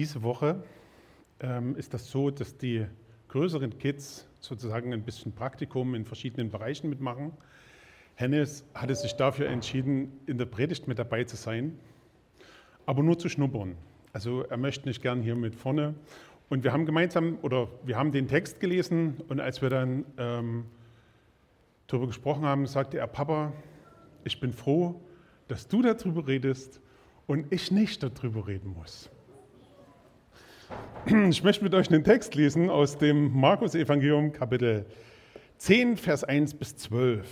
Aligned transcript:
Diese 0.00 0.22
Woche 0.22 0.64
ähm, 1.40 1.76
ist 1.76 1.92
das 1.92 2.10
so, 2.10 2.30
dass 2.30 2.56
die 2.56 2.86
größeren 3.28 3.76
Kids 3.76 4.26
sozusagen 4.38 4.94
ein 4.94 5.02
bisschen 5.02 5.32
Praktikum 5.32 5.94
in 5.94 6.06
verschiedenen 6.06 6.48
Bereichen 6.48 6.88
mitmachen. 6.88 7.32
Hennes 8.14 8.64
hatte 8.72 8.94
sich 8.94 9.12
dafür 9.16 9.50
entschieden, 9.50 10.18
in 10.24 10.38
der 10.38 10.46
Predigt 10.46 10.88
mit 10.88 10.98
dabei 10.98 11.24
zu 11.24 11.36
sein, 11.36 11.78
aber 12.86 13.02
nur 13.02 13.18
zu 13.18 13.28
schnuppern. 13.28 13.76
Also 14.14 14.40
er 14.44 14.56
möchte 14.56 14.88
nicht 14.88 15.02
gern 15.02 15.20
hier 15.20 15.36
mit 15.36 15.54
vorne. 15.54 15.94
Und 16.48 16.64
wir 16.64 16.72
haben 16.72 16.86
gemeinsam 16.86 17.36
oder 17.42 17.68
wir 17.84 17.98
haben 17.98 18.10
den 18.10 18.26
Text 18.26 18.58
gelesen 18.58 19.18
und 19.28 19.38
als 19.38 19.60
wir 19.60 19.68
dann 19.68 20.06
ähm, 20.16 20.64
darüber 21.88 22.06
gesprochen 22.06 22.46
haben, 22.46 22.64
sagte 22.64 22.96
er, 22.96 23.06
Papa, 23.06 23.52
ich 24.24 24.40
bin 24.40 24.54
froh, 24.54 24.98
dass 25.48 25.68
du 25.68 25.82
darüber 25.82 26.26
redest 26.26 26.80
und 27.26 27.52
ich 27.52 27.70
nicht 27.70 28.02
darüber 28.02 28.46
reden 28.48 28.72
muss. 28.72 29.10
Ich 31.30 31.42
möchte 31.42 31.64
mit 31.64 31.74
euch 31.74 31.90
einen 31.90 32.04
Text 32.04 32.34
lesen 32.34 32.70
aus 32.70 32.98
dem 32.98 33.32
Markus-Evangelium, 33.32 34.32
Kapitel 34.32 34.86
10, 35.58 35.96
Vers 35.96 36.24
1 36.24 36.54
bis 36.54 36.76
12. 36.76 37.26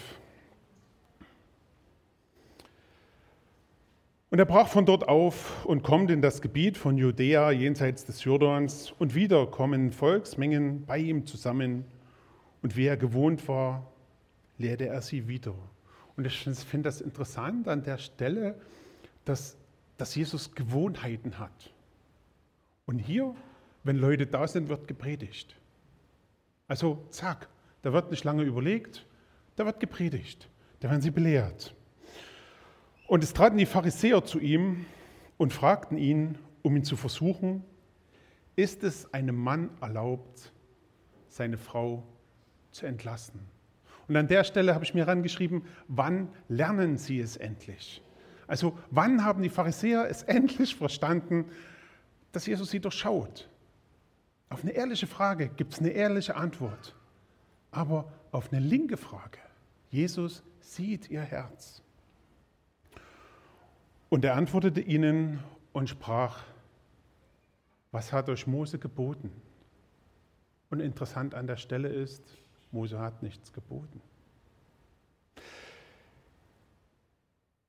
Und 4.30 4.38
er 4.38 4.44
brach 4.44 4.68
von 4.68 4.84
dort 4.84 5.08
auf 5.08 5.64
und 5.64 5.82
kommt 5.82 6.10
in 6.10 6.20
das 6.20 6.42
Gebiet 6.42 6.76
von 6.76 6.98
Judäa 6.98 7.50
jenseits 7.50 8.04
des 8.04 8.24
Jordans. 8.24 8.92
Und 8.98 9.14
wieder 9.14 9.46
kommen 9.46 9.92
Volksmengen 9.92 10.84
bei 10.84 10.98
ihm 10.98 11.24
zusammen. 11.26 11.84
Und 12.62 12.76
wie 12.76 12.86
er 12.86 12.96
gewohnt 12.96 13.48
war, 13.48 13.90
lehrte 14.58 14.86
er 14.86 15.00
sie 15.00 15.28
wieder. 15.28 15.54
Und 16.16 16.26
ich 16.26 16.38
finde 16.38 16.88
das 16.88 17.00
interessant 17.00 17.68
an 17.68 17.82
der 17.84 17.98
Stelle, 17.98 18.56
dass, 19.24 19.56
dass 19.96 20.14
Jesus 20.14 20.54
Gewohnheiten 20.54 21.38
hat. 21.38 21.72
Und 22.88 22.98
hier 22.98 23.36
wenn 23.84 23.96
Leute 23.96 24.26
da 24.26 24.46
sind, 24.46 24.68
wird 24.68 24.88
gepredigt. 24.88 25.56
Also 26.66 27.06
zack, 27.10 27.48
da 27.82 27.92
wird 27.92 28.10
nicht 28.10 28.24
lange 28.24 28.42
überlegt, 28.42 29.06
da 29.56 29.64
wird 29.64 29.80
gepredigt, 29.80 30.50
da 30.80 30.90
werden 30.90 31.00
sie 31.00 31.10
belehrt. 31.10 31.74
Und 33.06 33.24
es 33.24 33.32
traten 33.32 33.56
die 33.56 33.66
Pharisäer 33.66 34.24
zu 34.24 34.38
ihm 34.38 34.84
und 35.38 35.52
fragten 35.52 35.96
ihn, 35.96 36.36
um 36.62 36.76
ihn 36.76 36.84
zu 36.84 36.96
versuchen, 36.96 37.64
ist 38.56 38.84
es 38.84 39.12
einem 39.14 39.36
Mann 39.36 39.70
erlaubt, 39.80 40.52
seine 41.28 41.56
Frau 41.56 42.02
zu 42.72 42.84
entlassen? 42.84 43.40
Und 44.06 44.16
an 44.16 44.28
der 44.28 44.44
Stelle 44.44 44.74
habe 44.74 44.84
ich 44.84 44.92
mir 44.92 45.06
herangeschrieben, 45.06 45.62
wann 45.86 46.28
lernen 46.48 46.98
sie 46.98 47.20
es 47.20 47.36
endlich? 47.36 48.02
Also 48.46 48.76
wann 48.90 49.24
haben 49.24 49.42
die 49.42 49.48
Pharisäer 49.48 50.08
es 50.10 50.22
endlich 50.24 50.74
verstanden, 50.74 51.46
dass 52.32 52.46
Jesus 52.46 52.70
sie 52.70 52.80
durchschaut, 52.80 53.48
auf 54.50 54.62
eine 54.62 54.72
ehrliche 54.72 55.06
Frage 55.06 55.48
gibt 55.48 55.74
es 55.74 55.80
eine 55.80 55.90
ehrliche 55.90 56.36
Antwort. 56.36 56.94
Aber 57.70 58.10
auf 58.32 58.52
eine 58.52 58.60
linke 58.60 58.96
Frage, 58.96 59.38
Jesus 59.90 60.42
sieht 60.60 61.10
ihr 61.10 61.20
Herz. 61.20 61.82
Und 64.08 64.24
er 64.24 64.36
antwortete 64.36 64.80
ihnen 64.80 65.40
und 65.72 65.88
sprach, 65.88 66.44
was 67.90 68.12
hat 68.12 68.28
euch 68.28 68.46
Mose 68.46 68.78
geboten? 68.78 69.30
Und 70.70 70.80
interessant 70.80 71.34
an 71.34 71.46
der 71.46 71.56
Stelle 71.56 71.88
ist, 71.88 72.22
Mose 72.70 72.98
hat 72.98 73.22
nichts 73.22 73.52
geboten. 73.52 74.00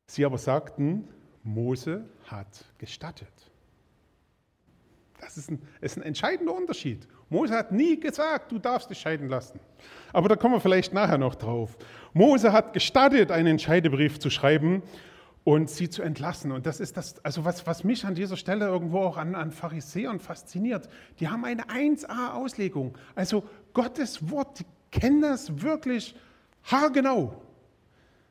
Sie 0.07 0.25
aber 0.25 0.37
sagten, 0.37 1.07
Mose 1.43 2.05
hat 2.25 2.65
gestattet. 2.77 3.48
Das 5.20 5.38
ist 5.38 5.52
ein, 5.52 5.62
ist 5.81 5.98
ein 5.98 6.03
entscheidender 6.03 6.56
Unterschied. 6.56 7.08
Mose 7.30 7.53
hat 7.53 7.72
nie 7.72 8.00
gesagt, 8.00 8.52
du 8.52 8.59
darfst 8.59 8.89
dich 8.89 9.00
scheiden 9.00 9.28
lassen. 9.28 9.59
Aber 10.14 10.30
da 10.30 10.36
kommen 10.36 10.56
wir 10.56 10.61
vielleicht 10.61 10.94
nachher 10.94 11.17
noch 11.17 11.36
drauf. 11.36 11.78
Mose 12.14 12.52
hat 12.52 12.73
gestattet, 12.73 13.32
einen 13.32 13.60
Scheidebrief 13.60 14.20
zu 14.20 14.30
schreiben 14.30 14.82
und 15.43 15.70
sie 15.70 15.89
zu 15.89 16.02
entlassen. 16.02 16.52
Und 16.52 16.66
das 16.66 16.80
ist 16.80 16.98
das, 16.98 17.23
also 17.23 17.45
was, 17.45 17.66
was 17.67 17.83
mich 17.83 18.05
an 18.05 18.16
dieser 18.16 18.38
Stelle 18.38 18.66
irgendwo 18.66 18.99
auch 18.99 19.17
an, 19.17 19.36
an 19.36 19.52
Pharisäern 19.52 20.20
fasziniert. 20.20 20.89
Die 21.20 21.27
haben 21.27 21.45
eine 21.45 21.64
1a-Auslegung. 21.66 22.98
Also 23.16 23.43
Gottes 23.73 24.30
Wort, 24.30 24.60
die 24.60 24.66
kennen 24.92 25.22
das 25.22 25.61
wirklich 25.61 26.16
haargenau. 26.64 27.42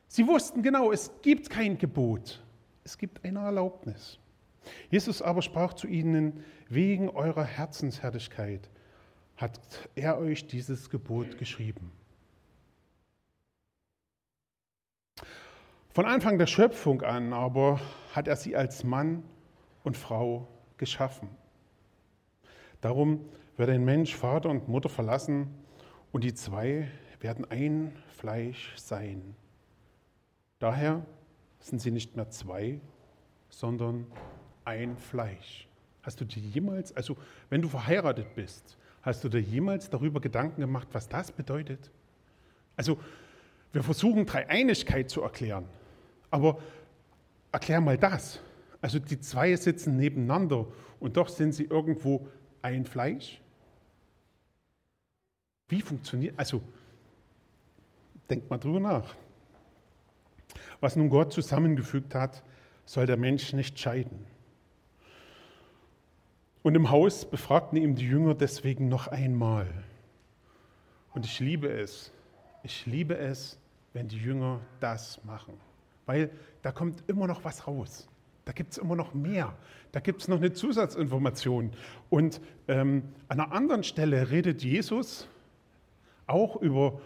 Sie 0.07 0.25
wussten 0.27 0.63
genau, 0.63 0.91
es 0.91 1.11
gibt 1.21 1.49
kein 1.49 1.77
Gebot, 1.77 2.41
es 2.83 2.97
gibt 2.97 3.23
eine 3.23 3.39
Erlaubnis. 3.39 4.17
Jesus 4.89 5.21
aber 5.21 5.41
sprach 5.41 5.73
zu 5.73 5.87
ihnen, 5.87 6.43
wegen 6.67 7.09
eurer 7.09 7.43
Herzensherrlichkeit 7.43 8.69
hat 9.37 9.59
er 9.95 10.17
euch 10.17 10.47
dieses 10.47 10.89
Gebot 10.89 11.37
geschrieben. 11.37 11.91
Von 15.91 16.05
Anfang 16.05 16.37
der 16.37 16.47
Schöpfung 16.47 17.01
an 17.01 17.33
aber 17.33 17.79
hat 18.13 18.27
er 18.27 18.35
sie 18.35 18.55
als 18.55 18.83
Mann 18.83 19.23
und 19.83 19.97
Frau 19.97 20.47
geschaffen. 20.77 21.29
Darum 22.81 23.25
wird 23.57 23.69
ein 23.69 23.83
Mensch 23.83 24.15
Vater 24.15 24.49
und 24.49 24.67
Mutter 24.67 24.89
verlassen 24.89 25.47
und 26.11 26.23
die 26.23 26.33
zwei 26.33 26.89
werden 27.19 27.45
ein 27.49 27.95
Fleisch 28.15 28.73
sein. 28.77 29.35
Daher 30.59 31.05
sind 31.59 31.81
sie 31.81 31.91
nicht 31.91 32.15
mehr 32.15 32.29
zwei, 32.29 32.79
sondern 33.49 34.07
ein 34.69 34.97
Fleisch. 34.97 35.67
Hast 36.03 36.21
du 36.21 36.25
dir 36.25 36.41
jemals, 36.41 36.95
also 36.95 37.17
wenn 37.49 37.61
du 37.61 37.67
verheiratet 37.67 38.35
bist, 38.35 38.77
hast 39.01 39.23
du 39.23 39.29
dir 39.29 39.41
jemals 39.41 39.89
darüber 39.89 40.21
Gedanken 40.21 40.61
gemacht, 40.61 40.87
was 40.91 41.09
das 41.09 41.31
bedeutet? 41.31 41.89
Also 42.75 42.97
wir 43.73 43.83
versuchen 43.83 44.25
Dreieinigkeit 44.25 45.09
zu 45.09 45.21
erklären, 45.21 45.65
aber 46.29 46.59
erklär 47.51 47.81
mal 47.81 47.97
das. 47.97 48.39
Also 48.81 48.99
die 48.99 49.19
zwei 49.19 49.55
sitzen 49.55 49.97
nebeneinander 49.97 50.67
und 50.99 51.17
doch 51.17 51.29
sind 51.29 51.53
sie 51.53 51.65
irgendwo 51.65 52.27
ein 52.61 52.85
Fleisch. 52.85 53.41
Wie 55.67 55.81
funktioniert, 55.81 56.37
also 56.37 56.61
denk 58.29 58.49
mal 58.49 58.57
drüber 58.57 58.79
nach. 58.79 59.15
Was 60.79 60.95
nun 60.95 61.09
Gott 61.09 61.33
zusammengefügt 61.33 62.13
hat, 62.15 62.43
soll 62.85 63.05
der 63.05 63.17
Mensch 63.17 63.53
nicht 63.53 63.77
scheiden. 63.77 64.25
Und 66.61 66.75
im 66.75 66.89
Haus 66.89 67.29
befragten 67.29 67.77
ihm 67.77 67.95
die 67.95 68.07
Jünger 68.07 68.35
deswegen 68.35 68.89
noch 68.89 69.07
einmal. 69.07 69.67
Und 71.13 71.25
ich 71.25 71.39
liebe 71.39 71.69
es, 71.69 72.11
ich 72.63 72.85
liebe 72.85 73.17
es, 73.17 73.57
wenn 73.93 74.07
die 74.07 74.17
Jünger 74.17 74.59
das 74.79 75.23
machen. 75.23 75.53
Weil 76.05 76.29
da 76.61 76.71
kommt 76.71 77.03
immer 77.07 77.27
noch 77.27 77.43
was 77.43 77.65
raus. 77.65 78.07
Da 78.45 78.51
gibt 78.51 78.73
es 78.73 78.77
immer 78.77 78.95
noch 78.95 79.13
mehr. 79.13 79.55
Da 79.91 79.99
gibt 79.99 80.21
es 80.21 80.27
noch 80.27 80.37
eine 80.37 80.51
Zusatzinformation. 80.51 81.71
Und 82.09 82.41
ähm, 82.67 83.03
an 83.27 83.39
einer 83.39 83.51
anderen 83.51 83.83
Stelle 83.83 84.29
redet 84.29 84.63
Jesus 84.63 85.27
auch 86.27 86.57
über 86.57 86.99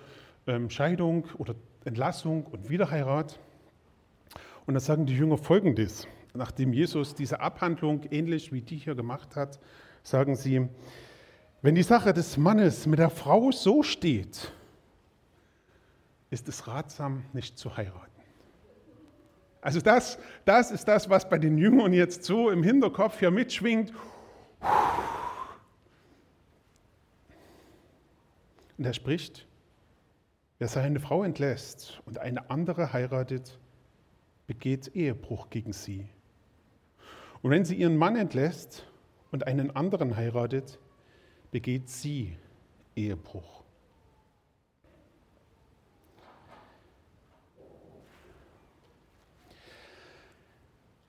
ähm, 0.48 0.70
Scheidung 0.70 1.26
oder 1.38 1.56
Entlassung 1.86 2.46
und 2.46 2.70
Wiederheirat. 2.70 3.40
Und 4.66 4.74
da 4.74 4.80
sagen 4.80 5.06
die 5.06 5.16
Jünger 5.16 5.38
folgendes 5.38 6.08
nachdem 6.34 6.74
Jesus 6.74 7.16
diese 7.16 7.40
Abhandlung 7.40 8.04
ähnlich 8.12 8.52
wie 8.52 8.62
die 8.62 8.78
hier 8.78 8.96
gemacht 8.96 9.36
hat, 9.36 9.60
sagen 10.04 10.36
sie, 10.36 10.68
wenn 11.62 11.76
die 11.76 11.84
Sache 11.84 12.14
des 12.14 12.38
Mannes 12.38 12.86
mit 12.88 13.00
der 13.00 13.10
Frau 13.10 13.52
so 13.52 13.84
steht, 13.84 14.52
ist 16.30 16.50
es 16.50 16.68
ratsam, 16.68 17.24
nicht 17.32 17.58
zu 17.58 17.78
heiraten. 17.78 18.12
Also 19.62 19.80
das, 19.80 20.20
das 20.44 20.72
ist 20.72 20.86
das, 20.90 21.10
was 21.10 21.30
bei 21.30 21.38
den 21.38 21.58
Jüngern 21.58 21.94
jetzt 21.94 22.26
so 22.26 22.50
im 22.50 22.64
Hinterkopf 22.64 23.20
hier 23.20 23.32
mitschwingt. 23.32 23.94
Und 28.78 28.86
er 28.86 28.94
spricht, 28.94 29.48
wer 30.60 30.68
seine 30.68 31.00
Frau 31.00 31.24
entlässt 31.24 32.02
und 32.06 32.18
eine 32.18 32.50
andere 32.50 32.92
heiratet, 32.92 33.58
begeht 34.48 34.94
Ehebruch 34.96 35.50
gegen 35.50 35.72
sie. 35.72 36.10
Und 37.44 37.52
wenn 37.52 37.66
sie 37.66 37.76
ihren 37.76 37.98
Mann 37.98 38.16
entlässt 38.16 38.88
und 39.32 39.46
einen 39.46 39.76
anderen 39.76 40.16
heiratet, 40.16 40.80
begeht 41.52 41.90
sie 41.90 42.38
Ehebruch. 42.96 43.64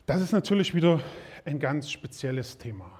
Das 0.06 0.20
ist 0.20 0.32
natürlich 0.32 0.74
wieder 0.74 1.00
ein 1.44 1.60
ganz 1.60 1.88
spezielles 1.88 2.58
Thema, 2.58 2.90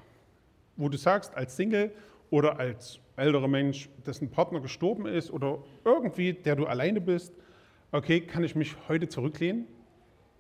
wo 0.76 0.88
du 0.88 0.96
sagst, 0.96 1.34
als 1.34 1.56
Single 1.56 1.92
oder 2.30 2.60
als 2.60 3.00
älterer 3.16 3.48
Mensch, 3.48 3.88
dessen 4.06 4.30
Partner 4.30 4.60
gestorben 4.60 5.06
ist 5.06 5.32
oder 5.32 5.58
irgendwie, 5.84 6.34
der 6.34 6.54
du 6.54 6.66
alleine 6.66 7.00
bist, 7.00 7.34
okay, 7.90 8.20
kann 8.20 8.44
ich 8.44 8.54
mich 8.54 8.76
heute 8.88 9.08
zurücklehnen 9.08 9.66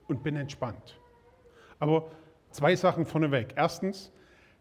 und 0.06 0.22
bin 0.22 0.36
entspannt. 0.36 1.00
Aber 1.80 2.10
Zwei 2.54 2.76
Sachen 2.76 3.04
vorneweg. 3.04 3.54
Erstens, 3.56 4.12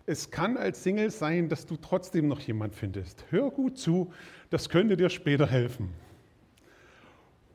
es 0.08 0.32
kann 0.32 0.58
als 0.58 0.82
Single 0.82 1.12
sein, 1.12 1.48
dass 1.48 1.68
du 1.68 1.76
trotzdem 1.78 2.28
noch 2.28 2.40
jemand 2.40 2.74
findest. 2.74 3.24
Hör 3.30 3.52
gut 3.52 3.78
zu, 3.78 4.12
das 4.50 4.68
könnte 4.68 4.98
dir 4.98 5.12
später 5.12 5.46
helfen. 5.46 5.94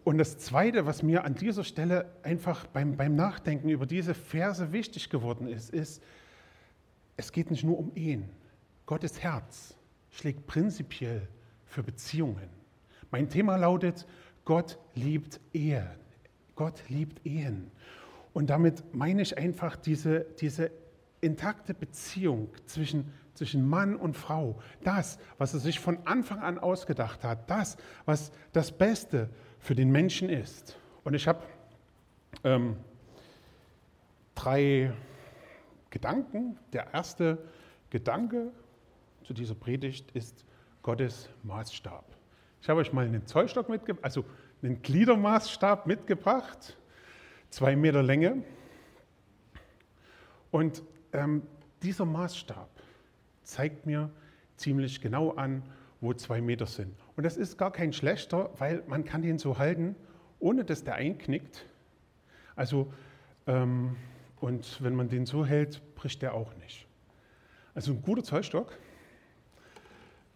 Und 0.05 0.19
das 0.19 0.38
Zweite, 0.38 0.87
was 0.87 1.02
mir 1.02 1.25
an 1.25 1.35
dieser 1.35 1.64
Stelle 1.64 2.14
einfach 2.23 2.69
beim, 2.69 2.96
beim 2.96 3.17
Nachdenken 3.17 3.69
über 3.69 3.85
diese 3.85 4.14
Verse 4.14 4.70
wichtig 4.70 5.11
geworden 5.11 5.49
ist, 5.49 5.70
ist, 5.70 6.05
es 7.17 7.32
geht 7.32 7.50
nicht 7.50 7.64
nur 7.64 7.76
um 7.76 7.90
Ehen. 7.96 8.31
Gottes 8.87 9.20
Herz 9.20 9.75
schlägt 10.08 10.46
prinzipiell 10.46 11.26
für 11.64 11.82
Beziehungen. 11.82 12.49
Mein 13.11 13.29
Thema 13.29 13.56
lautet, 13.56 14.06
Gott 14.44 14.79
liebt 14.94 15.40
Ehe. 15.52 15.90
Gott 16.55 16.85
liebt 16.88 17.26
Ehen. 17.26 17.73
Und 18.38 18.50
damit 18.50 18.94
meine 18.94 19.20
ich 19.20 19.37
einfach 19.37 19.75
diese, 19.75 20.20
diese 20.38 20.70
intakte 21.20 21.75
Beziehung 21.75 22.50
zwischen, 22.67 23.12
zwischen 23.35 23.69
Mann 23.69 23.96
und 23.96 24.17
Frau. 24.17 24.61
Das, 24.85 25.19
was 25.38 25.55
er 25.55 25.58
sich 25.58 25.81
von 25.81 25.99
Anfang 26.06 26.38
an 26.38 26.56
ausgedacht 26.56 27.25
hat. 27.25 27.50
Das, 27.50 27.76
was 28.05 28.31
das 28.52 28.70
Beste 28.70 29.29
für 29.58 29.75
den 29.75 29.90
Menschen 29.90 30.29
ist. 30.31 30.79
Und 31.02 31.14
ich 31.14 31.26
habe 31.26 31.43
ähm, 32.44 32.76
drei 34.37 34.93
Gedanken. 35.90 36.61
Der 36.73 36.94
erste 36.94 37.38
Gedanke 37.90 38.52
zu 39.25 39.35
dieser 39.35 39.56
Predigt 39.56 40.12
ist 40.12 40.44
Gottes 40.82 41.29
Maßstab. 41.43 42.05
Ich 42.62 42.69
habe 42.69 42.79
euch 42.79 42.93
mal 42.93 43.05
einen 43.05 43.26
Zollstock 43.26 43.69
mitgebracht, 43.69 44.05
also 44.05 44.25
einen 44.62 44.81
Gliedermaßstab 44.81 45.88
mitgebracht, 45.88 46.76
zwei 47.50 47.77
Meter 47.77 48.03
Länge. 48.03 48.43
Und 50.50 50.83
ähm, 51.12 51.43
dieser 51.83 52.05
Maßstab 52.05 52.69
zeigt 53.43 53.87
mir 53.87 54.11
ziemlich 54.56 55.00
genau 55.00 55.33
an, 55.33 55.62
wo 56.00 56.12
zwei 56.15 56.41
Meter 56.41 56.67
sind. 56.67 56.95
Und 57.17 57.25
das 57.25 57.37
ist 57.37 57.59
gar 57.59 57.73
kein 57.73 57.93
schlechter, 57.93 58.50
weil 58.59 58.83
man 58.87 59.05
kann 59.05 59.23
den 59.23 59.39
so 59.39 59.59
halten, 59.59 59.97
ohne 60.39 60.65
dass 60.65 60.85
der 60.85 60.95
einknickt. 60.95 61.67
Also, 62.56 62.93
ähm, 63.47 63.97
und 64.41 64.83
wenn 64.83 64.95
man 64.95 65.09
den 65.09 65.27
so 65.27 65.45
hält, 65.45 65.83
bricht 65.95 66.23
der 66.23 66.35
auch 66.35 66.55
nicht. 66.56 66.87
Also 67.75 67.93
ein 67.93 68.03
guter 68.03 68.23
Zollstock. 68.23 68.77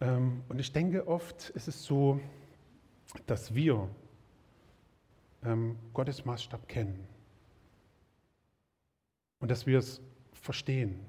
Ähm, 0.01 0.43
und 0.49 0.59
ich 0.59 0.71
denke 0.73 1.07
oft, 1.07 1.49
ist 1.51 1.67
es 1.67 1.83
so, 1.83 2.19
dass 3.25 3.55
wir 3.55 3.87
ähm, 5.45 5.77
Gottes 5.93 6.25
Maßstab 6.25 6.67
kennen 6.67 7.07
und 9.39 9.51
dass 9.51 9.65
wir 9.65 9.79
es 9.79 10.01
verstehen. 10.31 11.05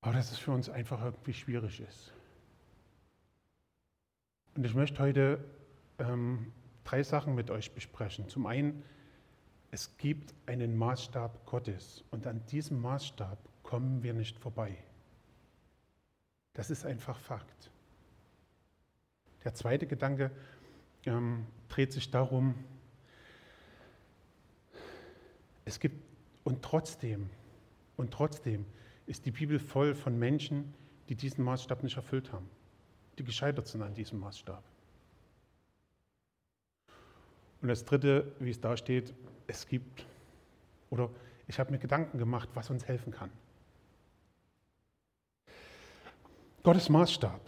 Aber 0.00 0.14
dass 0.14 0.32
es 0.32 0.38
für 0.38 0.50
uns 0.50 0.68
einfach 0.68 1.02
irgendwie 1.02 1.32
schwierig 1.32 1.80
ist. 1.80 2.12
Und 4.56 4.64
ich 4.66 4.74
möchte 4.74 5.00
heute 5.00 5.44
ähm, 5.98 6.52
drei 6.84 7.02
Sachen 7.02 7.34
mit 7.34 7.50
euch 7.50 7.72
besprechen. 7.72 8.28
Zum 8.28 8.46
einen, 8.46 8.82
es 9.70 9.96
gibt 9.96 10.34
einen 10.46 10.76
Maßstab 10.76 11.46
Gottes 11.46 12.04
und 12.10 12.26
an 12.26 12.44
diesem 12.46 12.80
Maßstab 12.80 13.38
kommen 13.62 14.02
wir 14.02 14.14
nicht 14.14 14.38
vorbei. 14.38 14.76
Das 16.52 16.70
ist 16.70 16.84
einfach 16.84 17.18
Fakt. 17.18 17.70
Der 19.44 19.54
zweite 19.54 19.86
Gedanke 19.86 20.30
ähm, 21.06 21.46
dreht 21.68 21.92
sich 21.92 22.10
darum, 22.10 22.54
es 25.64 25.80
gibt 25.80 26.02
und 26.44 26.62
trotzdem, 26.62 27.30
und 27.96 28.12
trotzdem 28.12 28.66
ist 29.06 29.24
die 29.24 29.30
Bibel 29.30 29.58
voll 29.58 29.94
von 29.94 30.18
Menschen, 30.18 30.74
die 31.08 31.14
diesen 31.14 31.44
Maßstab 31.44 31.82
nicht 31.82 31.96
erfüllt 31.96 32.32
haben, 32.32 32.48
die 33.18 33.24
gescheitert 33.24 33.66
sind 33.66 33.82
an 33.82 33.94
diesem 33.94 34.20
Maßstab. 34.20 34.62
Und 37.62 37.68
das 37.68 37.84
Dritte, 37.84 38.32
wie 38.40 38.50
es 38.50 38.60
da 38.60 38.76
steht, 38.76 39.14
es 39.46 39.66
gibt, 39.66 40.06
oder 40.90 41.10
ich 41.48 41.58
habe 41.58 41.70
mir 41.70 41.78
Gedanken 41.78 42.18
gemacht, 42.18 42.48
was 42.54 42.70
uns 42.70 42.86
helfen 42.86 43.12
kann. 43.12 43.30
Gottes 46.62 46.88
Maßstab. 46.88 47.40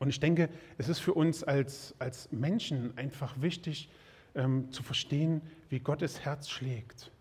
Und 0.00 0.08
ich 0.08 0.18
denke, 0.18 0.48
es 0.78 0.88
ist 0.88 0.98
für 0.98 1.14
uns 1.14 1.44
als, 1.44 1.94
als 1.98 2.32
Menschen 2.32 2.96
einfach 2.96 3.40
wichtig 3.40 3.90
ähm, 4.34 4.72
zu 4.72 4.82
verstehen, 4.82 5.42
wie 5.68 5.78
Gottes 5.78 6.24
Herz 6.24 6.48
schlägt. 6.48 7.12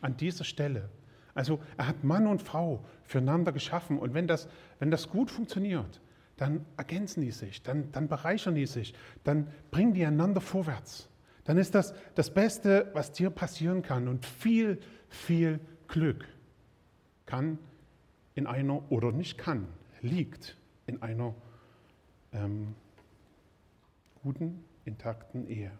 An 0.00 0.16
dieser 0.16 0.44
Stelle. 0.44 0.90
Also 1.34 1.60
er 1.76 1.86
hat 1.86 2.02
Mann 2.02 2.26
und 2.26 2.42
Frau 2.42 2.84
füreinander 3.04 3.52
geschaffen 3.52 3.98
und 3.98 4.12
wenn 4.12 4.26
das, 4.26 4.48
wenn 4.80 4.90
das 4.90 5.08
gut 5.08 5.30
funktioniert, 5.30 6.00
dann 6.36 6.66
ergänzen 6.76 7.22
die 7.22 7.30
sich, 7.30 7.62
dann, 7.62 7.92
dann 7.92 8.08
bereichern 8.08 8.54
die 8.54 8.66
sich, 8.66 8.92
dann 9.24 9.46
bringen 9.70 9.94
die 9.94 10.04
einander 10.04 10.40
vorwärts. 10.40 11.08
Dann 11.44 11.58
ist 11.58 11.74
das 11.74 11.94
das 12.16 12.34
Beste, 12.34 12.90
was 12.92 13.12
dir 13.12 13.30
passieren 13.30 13.82
kann 13.82 14.08
und 14.08 14.26
viel, 14.26 14.80
viel 15.08 15.60
Glück 15.86 16.26
kann 17.24 17.58
in 18.34 18.46
einer, 18.46 18.90
oder 18.90 19.12
nicht 19.12 19.38
kann, 19.38 19.68
liegt 20.02 20.56
in 20.86 21.02
einer 21.02 21.34
ähm, 22.36 22.74
guten, 24.22 24.64
intakten 24.84 25.48
Ehe. 25.48 25.72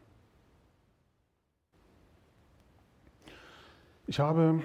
Ich 4.09 4.19
habe 4.19 4.63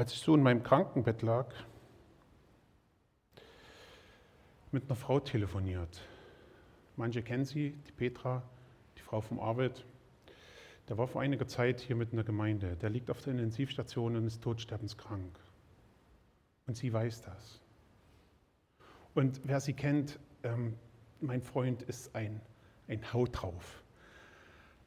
als 0.00 0.14
ich 0.14 0.20
so 0.20 0.34
in 0.34 0.42
meinem 0.42 0.62
Krankenbett 0.62 1.20
lag, 1.20 1.52
mit 4.72 4.84
einer 4.84 4.96
Frau 4.96 5.20
telefoniert. 5.20 6.00
Manche 6.96 7.22
kennen 7.22 7.44
sie, 7.44 7.72
die 7.86 7.92
Petra, 7.92 8.42
die 8.96 9.02
Frau 9.02 9.20
vom 9.20 9.40
Arbeit. 9.40 9.84
Der 10.88 10.96
war 10.96 11.06
vor 11.06 11.20
einiger 11.20 11.46
Zeit 11.46 11.80
hier 11.80 11.96
mit 11.96 12.14
einer 12.14 12.24
Gemeinde. 12.24 12.76
Der 12.76 12.88
liegt 12.88 13.10
auf 13.10 13.20
der 13.20 13.32
Intensivstation 13.34 14.16
und 14.16 14.26
ist 14.26 14.42
todsterbenskrank. 14.42 15.38
Und 16.66 16.76
sie 16.76 16.90
weiß 16.92 17.20
das. 17.20 17.60
Und 19.14 19.40
wer 19.44 19.60
sie 19.60 19.72
kennt, 19.72 20.18
ähm, 20.42 20.74
mein 21.20 21.42
Freund 21.42 21.82
ist 21.82 22.14
ein, 22.14 22.40
ein 22.88 23.12
Haut 23.12 23.42
drauf. 23.42 23.82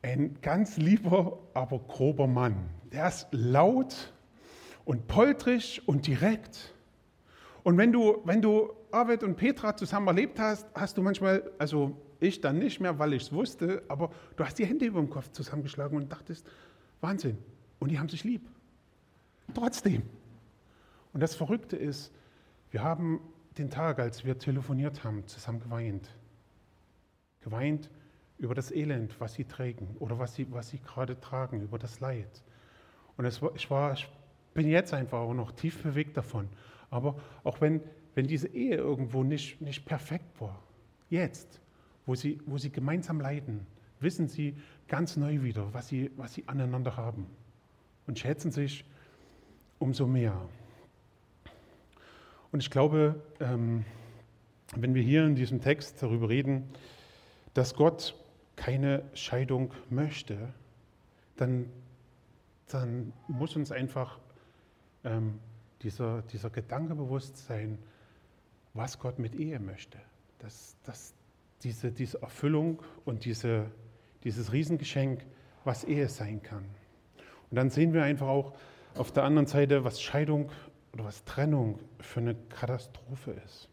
Ein 0.02 0.38
ganz 0.42 0.78
lieber, 0.78 1.40
aber 1.54 1.80
grober 1.80 2.28
Mann. 2.28 2.70
Der 2.92 3.08
ist 3.08 3.28
laut, 3.32 4.14
und 4.86 5.08
poltrig 5.08 5.82
und 5.88 6.08
direkt. 6.08 6.74
Und 7.64 7.78
wenn 7.78 7.92
du, 7.92 8.22
wenn 8.26 8.42
du 8.42 8.74
Arvid 8.92 9.24
und 9.24 9.36
Petra 9.36 9.76
zusammen 9.76 10.08
erlebt 10.08 10.40
hast, 10.40 10.68
hast 10.74 10.98
du 10.98 11.02
manchmal, 11.02 11.52
also 11.58 11.96
ich 12.20 12.42
dann 12.42 12.60
nicht 12.60 12.80
mehr, 12.80 13.00
weil 13.00 13.14
ich 13.14 13.24
es 13.24 13.34
wusste, 13.34 13.84
aber 13.88 14.12
du 14.36 14.46
hast 14.46 14.60
die 14.60 14.66
Hände 14.66 14.86
über 14.86 15.00
dem 15.00 15.10
Kopf 15.10 15.32
zusammengeschlagen 15.32 15.98
und 15.98 16.12
dachtest, 16.12 16.50
Wahnsinn. 17.02 17.38
Und 17.80 17.92
die 17.92 18.00
haben 18.00 18.10
sich 18.10 18.24
lieb. 18.24 18.42
Trotzdem. 19.54 20.04
Und 21.14 21.22
das 21.22 21.36
Verrückte 21.36 21.76
ist, 21.76 22.12
wir 22.72 22.82
haben 22.82 23.20
den 23.58 23.70
Tag, 23.70 24.00
als 24.00 24.26
wir 24.26 24.38
telefoniert 24.38 25.04
haben, 25.04 25.28
zusammen 25.28 25.60
geweint. 25.60 26.10
Geweint 27.42 27.90
über 28.38 28.56
das 28.56 28.72
Elend, 28.72 29.20
was 29.20 29.34
sie 29.34 29.46
trägen 29.46 29.96
oder 30.00 30.20
was 30.20 30.36
sie, 30.36 30.52
was 30.52 30.70
sie 30.70 30.80
gerade 30.80 31.20
tragen, 31.20 31.62
über 31.62 31.78
das 31.78 32.00
Leid. 32.00 32.44
Und 33.18 33.26
es 33.26 33.42
ich 33.56 33.70
war, 33.70 33.94
ich 33.94 34.10
bin 34.54 34.68
jetzt 34.68 34.94
einfach 34.94 35.20
auch 35.20 35.34
noch 35.34 35.52
tief 35.52 35.82
bewegt 35.84 36.18
davon. 36.18 36.50
Aber 36.90 37.20
auch 37.44 37.62
wenn, 37.62 37.82
wenn 38.16 38.28
diese 38.28 38.48
Ehe 38.48 38.76
irgendwo 38.76 39.24
nicht, 39.24 39.62
nicht 39.62 39.86
perfekt 39.86 40.40
war, 40.40 40.62
jetzt, 41.10 41.62
wo 42.06 42.16
sie, 42.16 42.40
wo 42.46 42.58
sie 42.58 42.72
gemeinsam 42.72 43.20
leiden, 43.20 43.66
wissen 44.00 44.28
sie 44.28 44.58
ganz 44.88 45.16
neu 45.18 45.42
wieder, 45.44 45.74
was 45.74 45.88
sie, 45.88 46.12
was 46.18 46.34
sie 46.34 46.44
aneinander 46.48 46.98
haben 46.98 47.28
und 48.08 48.20
schätzen 48.20 48.52
sich 48.52 48.86
umso 49.80 50.06
mehr. 50.06 50.38
Und 52.54 52.60
ich 52.60 52.70
glaube, 52.70 53.16
ähm, 53.40 53.84
wenn 54.76 54.94
wir 54.94 55.02
hier 55.02 55.26
in 55.26 55.34
diesem 55.34 55.60
Text 55.60 56.04
darüber 56.04 56.30
reden, 56.30 56.70
dass 57.56 57.74
Gott 57.74 58.16
keine 58.56 59.04
Scheidung 59.16 59.74
möchte, 59.90 60.38
dann, 61.36 61.66
dann 62.68 63.12
muss 63.28 63.56
uns 63.56 63.72
einfach 63.72 64.20
ähm, 65.04 65.40
dieser, 65.82 66.22
dieser 66.22 66.52
Gedanke 66.52 66.94
bewusst 66.94 67.38
sein, 67.38 67.80
was 68.76 69.00
Gott 69.00 69.18
mit 69.18 69.34
Ehe 69.34 69.60
möchte. 69.60 69.98
Dass, 70.38 70.78
dass 70.84 71.16
diese, 71.64 71.92
diese 71.92 72.22
Erfüllung 72.22 72.84
und 73.04 73.26
diese, 73.26 73.66
dieses 74.24 74.54
Riesengeschenk, 74.54 75.26
was 75.64 75.86
Ehe 75.86 76.08
sein 76.08 76.44
kann. 76.44 76.66
Und 77.50 77.56
dann 77.58 77.72
sehen 77.72 77.94
wir 77.94 78.04
einfach 78.04 78.28
auch 78.28 78.54
auf 78.94 79.12
der 79.12 79.24
anderen 79.24 79.48
Seite, 79.48 79.84
was 79.84 80.00
Scheidung 80.00 80.52
oder 80.94 81.06
was 81.06 81.24
Trennung 81.26 81.80
für 82.00 82.20
eine 82.20 82.36
Katastrophe 82.36 83.32
ist. 83.32 83.68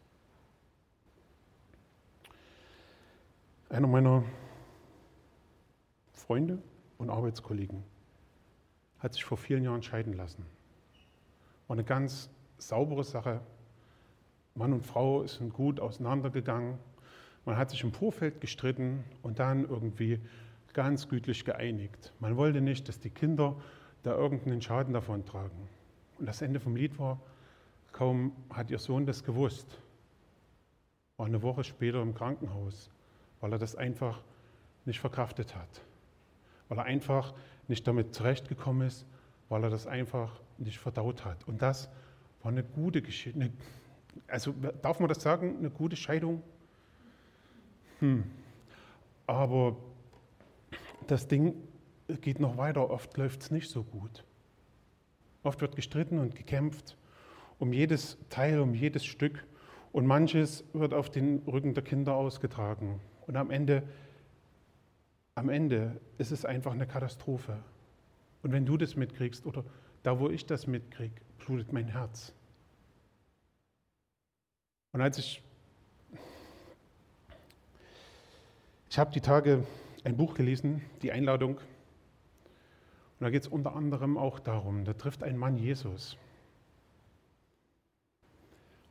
Einer 3.69 3.87
meiner 3.87 4.23
Freunde 6.13 6.61
und 6.97 7.09
Arbeitskollegen 7.09 7.83
hat 8.99 9.13
sich 9.13 9.23
vor 9.23 9.37
vielen 9.37 9.63
Jahren 9.63 9.81
scheiden 9.81 10.13
lassen. 10.13 10.45
War 11.67 11.75
eine 11.75 11.83
ganz 11.83 12.29
saubere 12.57 13.03
Sache. 13.03 13.41
Mann 14.55 14.73
und 14.73 14.85
Frau 14.85 15.25
sind 15.25 15.53
gut 15.53 15.79
auseinandergegangen. 15.79 16.77
Man 17.45 17.55
hat 17.55 17.69
sich 17.69 17.83
im 17.83 17.93
Vorfeld 17.93 18.41
gestritten 18.41 19.03
und 19.21 19.39
dann 19.39 19.67
irgendwie 19.67 20.19
ganz 20.73 21.07
gütlich 21.07 21.45
geeinigt. 21.45 22.13
Man 22.19 22.37
wollte 22.37 22.61
nicht, 22.61 22.87
dass 22.87 22.99
die 22.99 23.09
Kinder 23.09 23.55
da 24.03 24.15
irgendeinen 24.15 24.61
Schaden 24.61 24.93
davon 24.93 25.25
tragen. 25.25 25.69
Und 26.21 26.27
das 26.27 26.43
Ende 26.43 26.59
vom 26.59 26.75
Lied 26.75 26.99
war, 26.99 27.19
kaum 27.93 28.33
hat 28.51 28.69
ihr 28.69 28.77
Sohn 28.77 29.07
das 29.07 29.23
gewusst, 29.23 29.81
war 31.17 31.25
eine 31.25 31.41
Woche 31.41 31.63
später 31.63 31.99
im 31.99 32.13
Krankenhaus, 32.13 32.91
weil 33.39 33.51
er 33.51 33.57
das 33.57 33.75
einfach 33.75 34.21
nicht 34.85 34.99
verkraftet 34.99 35.55
hat, 35.55 35.81
weil 36.69 36.77
er 36.77 36.83
einfach 36.83 37.33
nicht 37.67 37.87
damit 37.87 38.13
zurechtgekommen 38.13 38.87
ist, 38.87 39.07
weil 39.49 39.63
er 39.63 39.71
das 39.71 39.87
einfach 39.87 40.39
nicht 40.59 40.77
verdaut 40.77 41.25
hat. 41.25 41.47
Und 41.47 41.63
das 41.63 41.89
war 42.43 42.51
eine 42.51 42.63
gute 42.63 43.01
Geschichte. 43.01 43.51
Also 44.27 44.53
darf 44.83 44.99
man 44.99 45.09
das 45.09 45.23
sagen, 45.23 45.57
eine 45.57 45.71
gute 45.71 45.95
Scheidung? 45.95 46.43
Hm. 47.97 48.29
Aber 49.25 49.75
das 51.07 51.27
Ding 51.27 51.55
geht 52.21 52.39
noch 52.39 52.57
weiter. 52.57 52.91
Oft 52.91 53.17
läuft 53.17 53.41
es 53.41 53.49
nicht 53.49 53.71
so 53.71 53.81
gut. 53.81 54.23
Oft 55.43 55.61
wird 55.61 55.75
gestritten 55.75 56.19
und 56.19 56.35
gekämpft 56.35 56.97
um 57.61 57.73
jedes 57.73 58.17
Teil, 58.29 58.59
um 58.59 58.73
jedes 58.73 59.05
Stück. 59.05 59.45
Und 59.91 60.07
manches 60.07 60.63
wird 60.73 60.93
auf 60.93 61.09
den 61.09 61.39
Rücken 61.47 61.73
der 61.73 61.83
Kinder 61.83 62.15
ausgetragen. 62.15 62.99
Und 63.27 63.35
am 63.35 63.51
Ende, 63.51 63.83
am 65.35 65.49
Ende 65.49 66.01
ist 66.17 66.31
es 66.31 66.43
einfach 66.43 66.71
eine 66.73 66.87
Katastrophe. 66.87 67.63
Und 68.41 68.51
wenn 68.51 68.65
du 68.65 68.77
das 68.77 68.95
mitkriegst 68.95 69.45
oder 69.45 69.63
da, 70.01 70.19
wo 70.19 70.29
ich 70.29 70.45
das 70.47 70.65
mitkriege, 70.65 71.13
blutet 71.37 71.71
mein 71.71 71.87
Herz. 71.87 72.33
Und 74.93 75.01
als 75.01 75.19
ich, 75.19 75.43
ich 78.89 78.97
habe 78.97 79.11
die 79.11 79.21
Tage 79.21 79.65
ein 80.03 80.17
Buch 80.17 80.33
gelesen, 80.33 80.81
die 81.01 81.11
Einladung, 81.11 81.59
und 83.21 83.25
da 83.25 83.29
geht 83.29 83.43
es 83.43 83.47
unter 83.49 83.75
anderem 83.75 84.17
auch 84.17 84.39
darum, 84.39 84.83
da 84.83 84.93
trifft 84.93 85.21
ein 85.21 85.37
Mann 85.37 85.55
Jesus. 85.55 86.17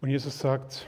Und 0.00 0.08
Jesus 0.08 0.38
sagt, 0.38 0.86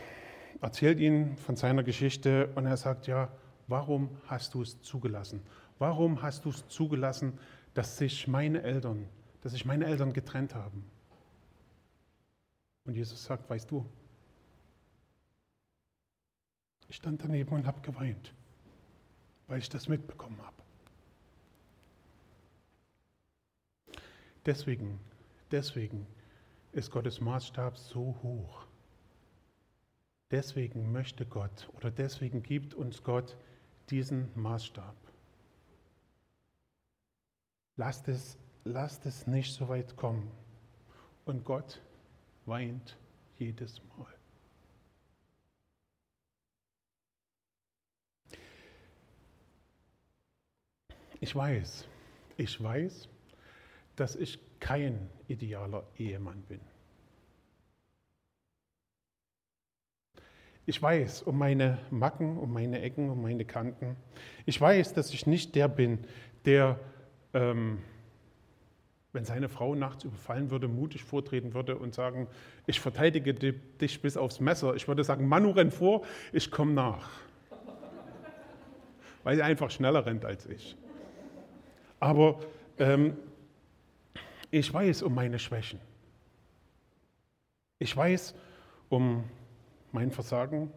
erzählt 0.60 1.00
ihn 1.00 1.36
von 1.38 1.56
seiner 1.56 1.82
Geschichte 1.82 2.52
und 2.54 2.66
er 2.66 2.76
sagt, 2.76 3.08
ja, 3.08 3.32
warum 3.66 4.16
hast 4.28 4.54
du 4.54 4.62
es 4.62 4.80
zugelassen? 4.82 5.42
Warum 5.80 6.22
hast 6.22 6.44
du 6.44 6.50
es 6.50 6.68
zugelassen, 6.68 7.36
dass 7.74 7.98
sich 7.98 8.28
meine 8.28 8.62
Eltern, 8.62 9.08
dass 9.40 9.50
sich 9.50 9.64
meine 9.64 9.86
Eltern 9.86 10.12
getrennt 10.12 10.54
haben? 10.54 10.88
Und 12.84 12.94
Jesus 12.94 13.24
sagt, 13.24 13.50
weißt 13.50 13.68
du, 13.72 13.84
ich 16.86 16.94
stand 16.94 17.24
daneben 17.24 17.50
und 17.52 17.66
habe 17.66 17.80
geweint, 17.80 18.32
weil 19.48 19.58
ich 19.58 19.68
das 19.68 19.88
mitbekommen 19.88 20.40
habe. 20.40 20.61
Deswegen, 24.44 24.98
deswegen 25.50 26.06
ist 26.72 26.90
Gottes 26.90 27.20
Maßstab 27.20 27.76
so 27.76 28.16
hoch. 28.22 28.66
Deswegen 30.30 30.90
möchte 30.90 31.26
Gott 31.26 31.68
oder 31.76 31.90
deswegen 31.90 32.42
gibt 32.42 32.74
uns 32.74 33.02
Gott 33.02 33.36
diesen 33.90 34.30
Maßstab. 34.34 34.96
Lasst 37.76 38.08
es, 38.08 38.38
lasst 38.64 39.06
es 39.06 39.26
nicht 39.26 39.54
so 39.54 39.68
weit 39.68 39.96
kommen. 39.96 40.30
Und 41.24 41.44
Gott 41.44 41.80
weint 42.46 42.98
jedes 43.38 43.80
Mal. 43.96 44.12
Ich 51.20 51.36
weiß, 51.36 51.86
ich 52.36 52.60
weiß, 52.60 53.08
dass 53.96 54.16
ich 54.16 54.38
kein 54.60 55.08
idealer 55.28 55.84
Ehemann 55.98 56.42
bin. 56.42 56.60
Ich 60.64 60.80
weiß 60.80 61.22
um 61.22 61.38
meine 61.38 61.78
Macken, 61.90 62.38
um 62.38 62.52
meine 62.52 62.80
Ecken, 62.80 63.10
um 63.10 63.20
meine 63.20 63.44
Kanten. 63.44 63.96
Ich 64.46 64.60
weiß, 64.60 64.94
dass 64.94 65.12
ich 65.12 65.26
nicht 65.26 65.56
der 65.56 65.66
bin, 65.66 65.98
der, 66.44 66.78
ähm, 67.34 67.78
wenn 69.12 69.24
seine 69.24 69.48
Frau 69.48 69.74
nachts 69.74 70.04
überfallen 70.04 70.52
würde, 70.52 70.68
mutig 70.68 71.02
vortreten 71.02 71.52
würde 71.52 71.76
und 71.76 71.94
sagen, 71.94 72.28
ich 72.66 72.78
verteidige 72.78 73.34
dich 73.34 74.00
bis 74.00 74.16
aufs 74.16 74.38
Messer. 74.38 74.76
Ich 74.76 74.86
würde 74.86 75.02
sagen, 75.02 75.26
Manu, 75.26 75.50
renn 75.50 75.72
vor, 75.72 76.02
ich 76.32 76.50
komme 76.50 76.72
nach. 76.72 77.10
Weil 79.24 79.36
sie 79.36 79.42
einfach 79.42 79.70
schneller 79.70 80.06
rennt 80.06 80.24
als 80.24 80.46
ich. 80.46 80.76
Aber 81.98 82.38
ähm, 82.78 83.16
ich 84.52 84.72
weiß 84.72 85.02
um 85.02 85.14
meine 85.14 85.38
Schwächen. 85.38 85.80
Ich 87.78 87.96
weiß 87.96 88.34
um 88.90 89.24
mein 89.90 90.12
Versagen. 90.12 90.70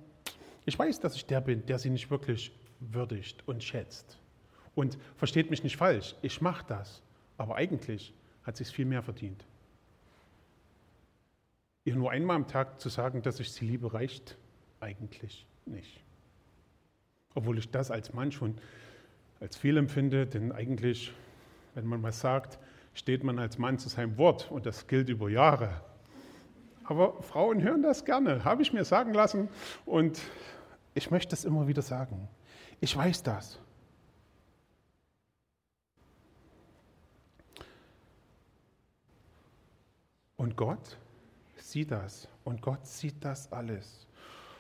Ich 0.65 0.79
weiß, 0.79 1.01
dass 1.01 1.15
ich 1.15 1.25
der 1.25 1.41
bin, 1.41 1.65
der 1.65 1.77
sie 1.77 1.89
nicht 1.89 2.09
wirklich 2.09 2.51
würdigt 2.79 3.43
und 3.47 3.63
schätzt. 3.63 4.17
Und 4.75 4.97
versteht 5.17 5.51
mich 5.51 5.63
nicht 5.63 5.75
falsch, 5.75 6.15
ich 6.21 6.41
mache 6.41 6.65
das. 6.67 7.03
Aber 7.37 7.57
eigentlich 7.57 8.13
hat 8.43 8.55
sie 8.55 8.63
es 8.63 8.71
viel 8.71 8.85
mehr 8.85 9.03
verdient. 9.03 9.45
Ihr 11.83 11.95
nur 11.95 12.11
einmal 12.11 12.37
am 12.37 12.47
Tag 12.47 12.79
zu 12.79 12.87
sagen, 12.87 13.21
dass 13.21 13.41
ich 13.41 13.51
sie 13.51 13.65
liebe, 13.65 13.93
reicht 13.93 14.37
eigentlich 14.79 15.45
nicht. 15.65 16.01
Obwohl 17.33 17.57
ich 17.57 17.69
das 17.69 17.91
als 17.91 18.13
Mann 18.13 18.31
schon 18.31 18.55
als 19.41 19.57
viel 19.57 19.75
empfinde, 19.75 20.25
denn 20.25 20.53
eigentlich, 20.53 21.11
wenn 21.73 21.85
man 21.85 22.01
was 22.01 22.21
sagt, 22.21 22.57
steht 22.95 23.23
man 23.23 23.37
als 23.37 23.59
Mann 23.59 23.77
zu 23.77 23.89
seinem 23.89 24.17
Wort 24.17 24.49
und 24.49 24.65
das 24.65 24.87
gilt 24.87 25.09
über 25.09 25.29
Jahre. 25.29 25.69
Aber 26.85 27.21
Frauen 27.21 27.61
hören 27.61 27.83
das 27.83 28.05
gerne, 28.05 28.43
habe 28.43 28.61
ich 28.61 28.73
mir 28.73 28.85
sagen 28.85 29.13
lassen. 29.13 29.49
Und 29.85 30.19
ich 30.93 31.11
möchte 31.11 31.35
es 31.35 31.45
immer 31.45 31.67
wieder 31.67 31.81
sagen. 31.81 32.27
Ich 32.79 32.95
weiß 32.95 33.21
das. 33.21 33.59
Und 40.37 40.55
Gott 40.55 40.97
sieht 41.57 41.91
das. 41.91 42.27
Und 42.43 42.61
Gott 42.61 42.85
sieht 42.85 43.23
das 43.23 43.51
alles. 43.51 44.07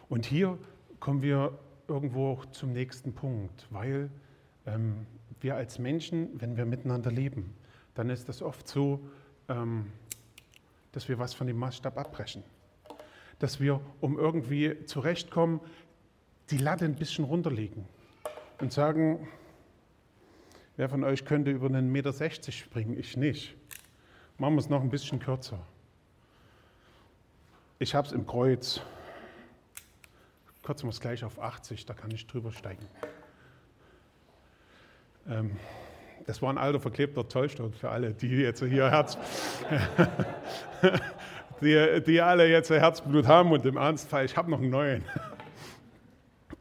Und 0.09 0.25
hier 0.25 0.57
kommen 0.99 1.21
wir 1.21 1.57
irgendwo 1.87 2.31
auch 2.31 2.45
zum 2.47 2.73
nächsten 2.73 3.13
Punkt, 3.13 3.67
weil 3.69 4.09
ähm, 4.65 5.05
wir 5.39 5.55
als 5.55 5.77
Menschen, 5.77 6.29
wenn 6.41 6.57
wir 6.57 6.65
miteinander 6.65 7.11
leben, 7.11 7.55
dann 7.95 8.09
ist 8.09 8.29
das 8.29 8.41
oft 8.41 8.67
so, 8.67 8.99
ähm, 9.49 9.91
dass 10.91 11.09
wir 11.09 11.17
was 11.17 11.33
von 11.33 11.47
dem 11.47 11.57
Maßstab 11.57 11.97
abbrechen. 11.97 12.43
Dass 13.39 13.59
wir, 13.59 13.81
um 13.99 14.17
irgendwie 14.17 14.85
zurechtkommen, 14.85 15.59
die 16.51 16.57
Latte 16.57 16.85
ein 16.85 16.95
bisschen 16.95 17.25
runterlegen 17.25 17.85
und 18.61 18.71
sagen, 18.71 19.27
wer 20.77 20.89
von 20.89 21.03
euch 21.03 21.25
könnte 21.25 21.51
über 21.51 21.67
einen 21.67 21.91
Meter 21.91 22.13
60 22.13 22.59
springen? 22.59 22.97
Ich 22.97 23.17
nicht. 23.17 23.55
Machen 24.37 24.55
wir 24.55 24.59
es 24.59 24.69
noch 24.69 24.81
ein 24.81 24.89
bisschen 24.89 25.19
kürzer. 25.19 25.59
Ich 27.79 27.95
habe 27.95 28.07
es 28.07 28.13
im 28.13 28.25
Kreuz. 28.25 28.81
Kürzen 30.63 30.87
wir 30.87 30.91
es 30.91 30.99
gleich 30.99 31.23
auf 31.23 31.39
80, 31.39 31.85
da 31.85 31.93
kann 31.93 32.11
ich 32.11 32.25
drüber 32.27 32.51
steigen. 32.51 32.85
Ähm, 35.27 35.57
das 36.25 36.41
war 36.41 36.49
ein 36.49 36.57
alter 36.57 36.79
verklebter 36.79 37.27
Zollstock 37.27 37.75
für 37.75 37.89
alle, 37.89 38.13
die 38.13 38.27
jetzt 38.27 38.63
hier 38.63 38.89
Herz, 38.89 39.17
die, 41.61 42.01
die 42.05 42.21
alle 42.21 42.47
jetzt 42.47 42.69
Herzblut 42.69 43.27
haben 43.27 43.51
und 43.51 43.65
im 43.65 43.77
Ernstfall, 43.77 44.25
ich 44.25 44.35
habe 44.35 44.49
noch 44.49 44.59
einen 44.59 44.69
neuen. 44.69 45.03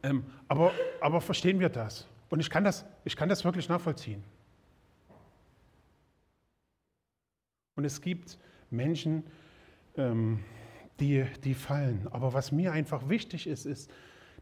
Ähm, 0.03 0.23
aber, 0.47 0.71
aber 1.01 1.19
verstehen 1.19 1.59
wir 1.59 1.69
das? 1.69 2.07
Und 2.29 2.39
ich 2.39 2.51
kann 2.51 2.63
das, 2.63 2.85
ich 3.05 3.15
kann 3.15 3.27
das 3.27 3.43
wirklich 3.43 3.67
nachvollziehen. 3.69 4.23
Und 7.75 7.85
es 7.85 8.01
gibt 8.01 8.37
Menschen, 8.69 9.23
ähm, 9.97 10.43
die, 10.99 11.25
die 11.43 11.55
fallen. 11.55 12.07
Aber 12.11 12.33
was 12.33 12.51
mir 12.51 12.71
einfach 12.71 13.09
wichtig 13.09 13.47
ist, 13.47 13.65
ist, 13.65 13.89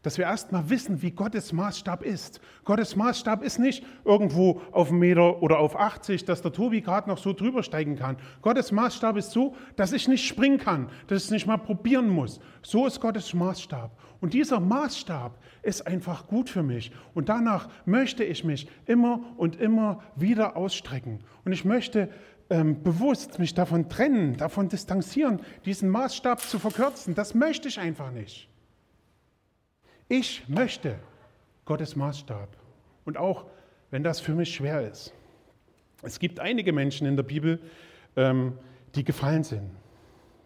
dass 0.04 0.18
wir 0.18 0.26
erstmal 0.26 0.68
wissen, 0.70 1.02
wie 1.02 1.10
Gottes 1.10 1.52
Maßstab 1.52 2.02
ist. 2.02 2.40
Gottes 2.64 2.94
Maßstab 2.94 3.42
ist 3.42 3.58
nicht 3.58 3.84
irgendwo 4.04 4.60
auf 4.70 4.90
einen 4.90 4.98
Meter 4.98 5.42
oder 5.42 5.58
auf 5.58 5.74
80, 5.74 6.26
dass 6.26 6.42
der 6.42 6.52
Tobi 6.52 6.82
gerade 6.82 7.08
noch 7.08 7.18
so 7.18 7.32
drüber 7.32 7.62
steigen 7.62 7.96
kann. 7.96 8.18
Gottes 8.42 8.70
Maßstab 8.70 9.16
ist 9.16 9.32
so, 9.32 9.56
dass 9.76 9.92
ich 9.92 10.06
nicht 10.06 10.26
springen 10.26 10.58
kann, 10.58 10.90
dass 11.06 11.18
ich 11.18 11.24
es 11.24 11.30
nicht 11.30 11.46
mal 11.46 11.56
probieren 11.56 12.10
muss. 12.10 12.38
So 12.62 12.86
ist 12.86 13.00
Gottes 13.00 13.32
Maßstab. 13.32 13.98
Und 14.20 14.34
dieser 14.34 14.60
Maßstab 14.60 15.38
ist 15.62 15.86
einfach 15.86 16.26
gut 16.26 16.50
für 16.50 16.62
mich. 16.62 16.92
Und 17.14 17.30
danach 17.30 17.70
möchte 17.86 18.24
ich 18.24 18.44
mich 18.44 18.68
immer 18.84 19.20
und 19.38 19.56
immer 19.56 20.02
wieder 20.16 20.54
ausstrecken. 20.56 21.20
Und 21.46 21.52
ich 21.52 21.64
möchte 21.64 22.10
ähm, 22.50 22.82
bewusst 22.82 23.38
mich 23.38 23.54
davon 23.54 23.88
trennen, 23.88 24.36
davon 24.36 24.68
distanzieren, 24.68 25.40
diesen 25.64 25.88
Maßstab 25.88 26.42
zu 26.42 26.58
verkürzen. 26.58 27.14
Das 27.14 27.34
möchte 27.34 27.68
ich 27.68 27.80
einfach 27.80 28.10
nicht. 28.10 28.50
Ich 30.08 30.48
möchte 30.48 30.98
Gottes 31.64 31.96
Maßstab. 31.96 32.56
Und 33.04 33.16
auch 33.16 33.46
wenn 33.90 34.02
das 34.02 34.20
für 34.20 34.34
mich 34.34 34.54
schwer 34.54 34.88
ist. 34.90 35.14
Es 36.02 36.18
gibt 36.18 36.40
einige 36.40 36.72
Menschen 36.72 37.06
in 37.06 37.16
der 37.16 37.22
Bibel, 37.22 37.60
ähm, 38.16 38.58
die 38.94 39.04
gefallen 39.04 39.44
sind. 39.44 39.70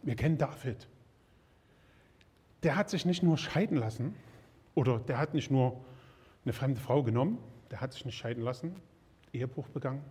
Wir 0.03 0.15
kennen 0.15 0.39
David. 0.39 0.87
Der 2.63 2.77
hat 2.77 2.91
sich 2.91 3.05
nicht 3.05 3.23
nur 3.23 3.39
scheiden 3.39 3.77
lassen, 3.77 4.15
oder 4.75 4.99
der 4.99 5.19
hat 5.19 5.35
nicht 5.35 5.51
nur 5.51 5.81
eine 6.45 6.53
fremde 6.53 6.81
Frau 6.81 7.03
genommen, 7.03 7.39
der 7.71 7.81
hat 7.81 7.93
sich 7.93 8.05
nicht 8.05 8.17
scheiden 8.17 8.43
lassen, 8.43 8.77
Ehebruch 9.33 9.69
begangen. 9.69 10.03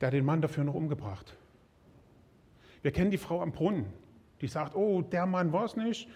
Der 0.00 0.08
hat 0.08 0.14
den 0.14 0.24
Mann 0.24 0.42
dafür 0.42 0.64
noch 0.64 0.74
umgebracht. 0.74 1.36
Wir 2.82 2.92
kennen 2.92 3.10
die 3.10 3.18
Frau 3.18 3.40
am 3.40 3.52
Brunnen, 3.52 3.86
die 4.40 4.46
sagt, 4.46 4.74
oh, 4.74 5.02
der 5.02 5.26
Mann 5.26 5.52
war 5.52 5.64
es 5.64 5.76
nicht. 5.76 6.08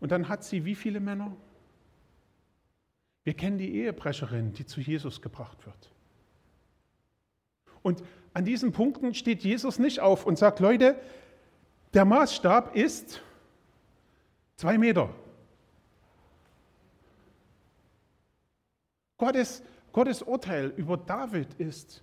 Und 0.00 0.12
dann 0.12 0.28
hat 0.28 0.44
sie 0.44 0.64
wie 0.64 0.74
viele 0.74 1.00
Männer? 1.00 1.36
Wir 3.24 3.34
kennen 3.34 3.58
die 3.58 3.74
Ehebrecherin, 3.74 4.52
die 4.52 4.66
zu 4.66 4.80
Jesus 4.80 5.20
gebracht 5.20 5.66
wird. 5.66 5.90
Und 7.82 8.02
an 8.34 8.44
diesen 8.44 8.72
Punkten 8.72 9.14
steht 9.14 9.42
Jesus 9.42 9.78
nicht 9.78 10.00
auf 10.00 10.26
und 10.26 10.38
sagt, 10.38 10.60
Leute, 10.60 11.00
der 11.94 12.04
Maßstab 12.04 12.76
ist 12.76 13.22
zwei 14.56 14.76
Meter. 14.76 15.14
Gottes, 19.18 19.62
Gottes 19.92 20.22
Urteil 20.22 20.72
über 20.76 20.96
David 20.96 21.54
ist 21.54 22.02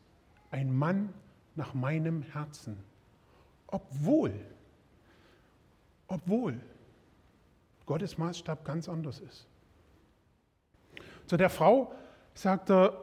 ein 0.49 0.75
Mann 0.75 1.13
nach 1.55 1.73
meinem 1.73 2.23
Herzen. 2.23 2.77
Obwohl, 3.67 4.33
obwohl 6.07 6.59
Gottes 7.85 8.17
Maßstab 8.17 8.65
ganz 8.65 8.87
anders 8.87 9.19
ist. 9.19 9.47
Zu 11.25 11.37
der 11.37 11.49
Frau 11.49 11.93
sagt 12.33 12.69
er, 12.69 12.97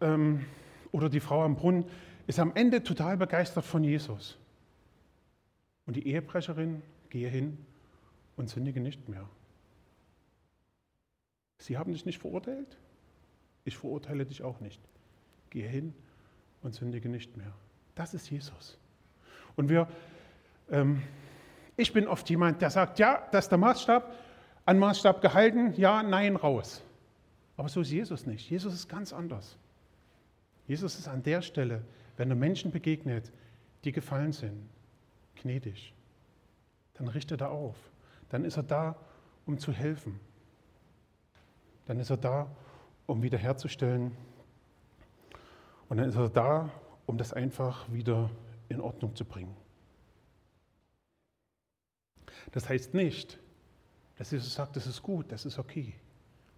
ähm, 0.00 0.44
oder 0.92 1.08
die 1.08 1.20
Frau 1.20 1.42
am 1.42 1.56
Brunnen, 1.56 1.84
ist 2.26 2.38
am 2.38 2.52
Ende 2.54 2.82
total 2.82 3.16
begeistert 3.16 3.64
von 3.64 3.84
Jesus. 3.84 4.38
Und 5.86 5.96
die 5.96 6.08
Ehebrecherin, 6.08 6.82
gehe 7.10 7.28
hin 7.28 7.58
und 8.36 8.48
sündige 8.48 8.80
nicht 8.80 9.08
mehr. 9.08 9.28
Sie 11.58 11.78
haben 11.78 11.92
dich 11.92 12.04
nicht 12.04 12.18
verurteilt? 12.18 12.76
Ich 13.64 13.76
verurteile 13.76 14.26
dich 14.26 14.42
auch 14.42 14.60
nicht. 14.60 14.80
Gehe 15.50 15.68
hin 15.68 15.94
und 16.62 16.74
sündige 16.74 17.08
nicht 17.08 17.36
mehr. 17.36 17.52
Das 17.94 18.14
ist 18.14 18.30
Jesus. 18.30 18.78
Und 19.54 19.68
wir, 19.68 19.88
ähm, 20.70 21.02
ich 21.76 21.92
bin 21.92 22.06
oft 22.06 22.28
jemand, 22.28 22.60
der 22.60 22.70
sagt, 22.70 22.98
ja, 22.98 23.26
das 23.32 23.46
ist 23.46 23.50
der 23.50 23.58
Maßstab, 23.58 24.14
an 24.66 24.78
Maßstab 24.78 25.22
gehalten, 25.22 25.72
ja, 25.76 26.02
nein, 26.02 26.36
raus. 26.36 26.82
Aber 27.56 27.68
so 27.68 27.80
ist 27.80 27.90
Jesus 27.90 28.26
nicht. 28.26 28.50
Jesus 28.50 28.74
ist 28.74 28.88
ganz 28.88 29.12
anders. 29.12 29.56
Jesus 30.66 30.98
ist 30.98 31.08
an 31.08 31.22
der 31.22 31.40
Stelle, 31.40 31.82
wenn 32.16 32.28
er 32.28 32.36
Menschen 32.36 32.70
begegnet, 32.70 33.32
die 33.84 33.92
gefallen 33.92 34.32
sind, 34.32 34.68
gnädig. 35.36 35.94
Dann 36.94 37.08
richtet 37.08 37.40
er 37.40 37.50
auf. 37.50 37.76
Dann 38.28 38.44
ist 38.44 38.56
er 38.56 38.64
da, 38.64 38.96
um 39.46 39.58
zu 39.58 39.72
helfen. 39.72 40.18
Dann 41.86 42.00
ist 42.00 42.10
er 42.10 42.16
da, 42.16 42.50
um 43.06 43.22
wiederherzustellen. 43.22 44.16
Und 45.88 45.98
dann 45.98 46.08
ist 46.08 46.16
er 46.16 46.28
da, 46.28 46.70
um 47.06 47.16
das 47.16 47.32
einfach 47.32 47.90
wieder 47.92 48.28
in 48.68 48.80
Ordnung 48.80 49.14
zu 49.14 49.24
bringen. 49.24 49.56
Das 52.50 52.68
heißt 52.68 52.94
nicht, 52.94 53.38
dass 54.16 54.30
Jesus 54.30 54.54
sagt, 54.54 54.76
das 54.76 54.86
ist 54.86 55.02
gut, 55.02 55.30
das 55.30 55.44
ist 55.44 55.58
okay. 55.58 55.94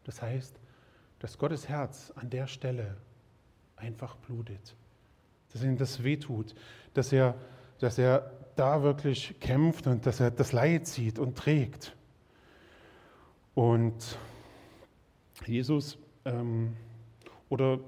Das 0.05 0.23
heißt, 0.23 0.59
dass 1.19 1.37
Gottes 1.37 1.69
Herz 1.69 2.13
an 2.15 2.31
der 2.31 2.47
Stelle 2.47 2.97
einfach 3.77 4.17
blutet, 4.17 4.75
dass 5.53 5.63
ihm 5.63 5.77
das 5.77 6.03
wehtut, 6.03 6.55
dass 6.95 7.13
er, 7.13 7.35
dass 7.79 7.99
er 7.99 8.33
da 8.57 8.83
wirklich 8.83 9.39
kämpft 9.41 9.87
und 9.87 10.05
dass 10.07 10.21
er 10.21 10.31
das 10.31 10.53
Leid 10.53 10.87
sieht 10.87 11.19
und 11.19 11.37
trägt. 11.37 11.95
Und 13.55 14.19
Jesus, 15.47 15.99
ähm, 16.25 16.77
oder 17.49 17.81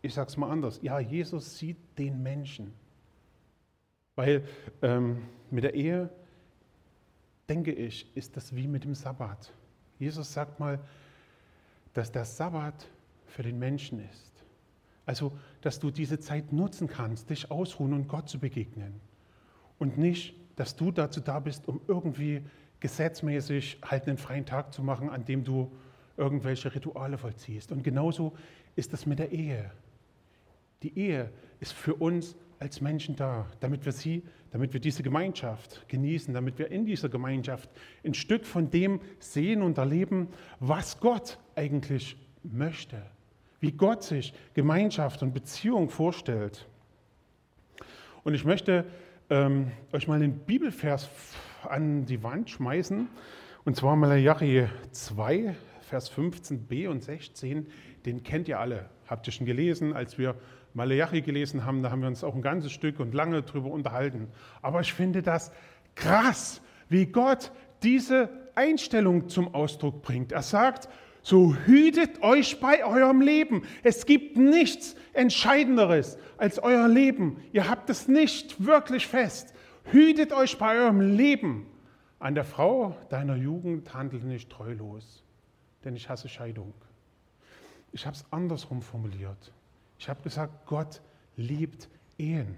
ich 0.00 0.14
sage 0.14 0.28
es 0.28 0.36
mal 0.36 0.50
anders, 0.50 0.80
ja, 0.82 0.98
Jesus 0.98 1.58
sieht 1.58 1.76
den 1.98 2.22
Menschen. 2.22 2.72
Weil 4.14 4.44
ähm, 4.82 5.22
mit 5.50 5.64
der 5.64 5.74
Ehe, 5.74 6.10
denke 7.52 7.72
ich, 7.72 8.06
ist 8.16 8.34
das 8.38 8.56
wie 8.56 8.66
mit 8.66 8.84
dem 8.84 8.94
Sabbat. 8.94 9.52
Jesus 9.98 10.32
sagt 10.32 10.58
mal, 10.58 10.80
dass 11.92 12.10
der 12.10 12.24
Sabbat 12.24 12.88
für 13.26 13.42
den 13.42 13.58
Menschen 13.58 14.00
ist. 14.10 14.32
Also, 15.04 15.32
dass 15.60 15.78
du 15.78 15.90
diese 15.90 16.18
Zeit 16.18 16.50
nutzen 16.50 16.88
kannst, 16.88 17.28
dich 17.28 17.50
ausruhen 17.50 17.92
und 17.92 18.08
Gott 18.08 18.30
zu 18.30 18.38
begegnen. 18.38 19.02
Und 19.78 19.98
nicht, 19.98 20.34
dass 20.56 20.76
du 20.76 20.92
dazu 20.92 21.20
da 21.20 21.40
bist, 21.40 21.68
um 21.68 21.82
irgendwie 21.88 22.42
gesetzmäßig 22.80 23.80
halt 23.84 24.08
einen 24.08 24.16
freien 24.16 24.46
Tag 24.46 24.72
zu 24.72 24.82
machen, 24.82 25.10
an 25.10 25.26
dem 25.26 25.44
du 25.44 25.70
irgendwelche 26.16 26.74
Rituale 26.74 27.18
vollziehst. 27.18 27.70
Und 27.70 27.82
genauso 27.82 28.32
ist 28.76 28.94
das 28.94 29.04
mit 29.04 29.18
der 29.18 29.30
Ehe. 29.30 29.70
Die 30.82 30.98
Ehe 30.98 31.30
ist 31.60 31.74
für 31.74 31.96
uns 31.96 32.34
als 32.62 32.80
Menschen 32.80 33.16
da, 33.16 33.46
damit 33.58 33.84
wir 33.84 33.90
sie, 33.90 34.22
damit 34.52 34.72
wir 34.72 34.78
diese 34.78 35.02
Gemeinschaft 35.02 35.84
genießen, 35.88 36.32
damit 36.32 36.60
wir 36.60 36.70
in 36.70 36.86
dieser 36.86 37.08
Gemeinschaft 37.08 37.68
ein 38.04 38.14
Stück 38.14 38.46
von 38.46 38.70
dem 38.70 39.00
sehen 39.18 39.62
und 39.62 39.78
erleben, 39.78 40.28
was 40.60 41.00
Gott 41.00 41.38
eigentlich 41.56 42.16
möchte, 42.44 43.02
wie 43.58 43.72
Gott 43.72 44.04
sich 44.04 44.32
Gemeinschaft 44.54 45.24
und 45.24 45.34
Beziehung 45.34 45.90
vorstellt. 45.90 46.68
Und 48.22 48.34
ich 48.34 48.44
möchte 48.44 48.84
ähm, 49.28 49.72
euch 49.92 50.06
mal 50.06 50.14
einen 50.14 50.38
Bibelvers 50.38 51.10
an 51.68 52.06
die 52.06 52.22
Wand 52.22 52.48
schmeißen, 52.48 53.08
und 53.64 53.76
zwar 53.76 53.96
Malachi 53.96 54.68
2, 54.92 55.56
Vers 55.80 56.12
15b 56.12 56.88
und 56.88 57.02
16. 57.02 57.66
Den 58.06 58.22
kennt 58.22 58.46
ihr 58.46 58.60
alle, 58.60 58.88
habt 59.08 59.26
ihr 59.26 59.32
schon 59.32 59.46
gelesen, 59.46 59.92
als 59.92 60.16
wir 60.16 60.36
Malachi 60.74 61.20
gelesen 61.20 61.64
haben, 61.64 61.82
da 61.82 61.90
haben 61.90 62.00
wir 62.00 62.08
uns 62.08 62.24
auch 62.24 62.34
ein 62.34 62.42
ganzes 62.42 62.72
Stück 62.72 63.00
und 63.00 63.14
lange 63.14 63.42
darüber 63.42 63.70
unterhalten. 63.70 64.28
Aber 64.62 64.80
ich 64.80 64.92
finde 64.92 65.22
das 65.22 65.52
krass, 65.94 66.62
wie 66.88 67.06
Gott 67.06 67.52
diese 67.82 68.30
Einstellung 68.54 69.28
zum 69.28 69.54
Ausdruck 69.54 70.02
bringt. 70.02 70.32
Er 70.32 70.42
sagt, 70.42 70.88
so 71.22 71.54
hütet 71.54 72.22
euch 72.22 72.60
bei 72.60 72.84
eurem 72.84 73.20
Leben. 73.20 73.62
Es 73.82 74.06
gibt 74.06 74.36
nichts 74.36 74.96
Entscheidenderes 75.12 76.18
als 76.36 76.58
euer 76.58 76.88
Leben. 76.88 77.42
Ihr 77.52 77.68
habt 77.68 77.90
es 77.90 78.08
nicht 78.08 78.64
wirklich 78.64 79.06
fest. 79.06 79.54
Hütet 79.84 80.32
euch 80.32 80.58
bei 80.58 80.78
eurem 80.78 81.00
Leben. 81.00 81.66
An 82.18 82.34
der 82.34 82.44
Frau 82.44 82.96
deiner 83.08 83.36
Jugend 83.36 83.94
handelt 83.94 84.24
nicht 84.24 84.50
treulos, 84.50 85.24
denn 85.84 85.96
ich 85.96 86.08
hasse 86.08 86.28
Scheidung. 86.28 86.72
Ich 87.92 88.06
habe 88.06 88.16
es 88.16 88.24
andersrum 88.30 88.80
formuliert. 88.80 89.52
Ich 90.02 90.08
habe 90.08 90.20
gesagt, 90.20 90.66
Gott 90.66 91.00
liebt 91.36 91.88
Ehen. 92.18 92.56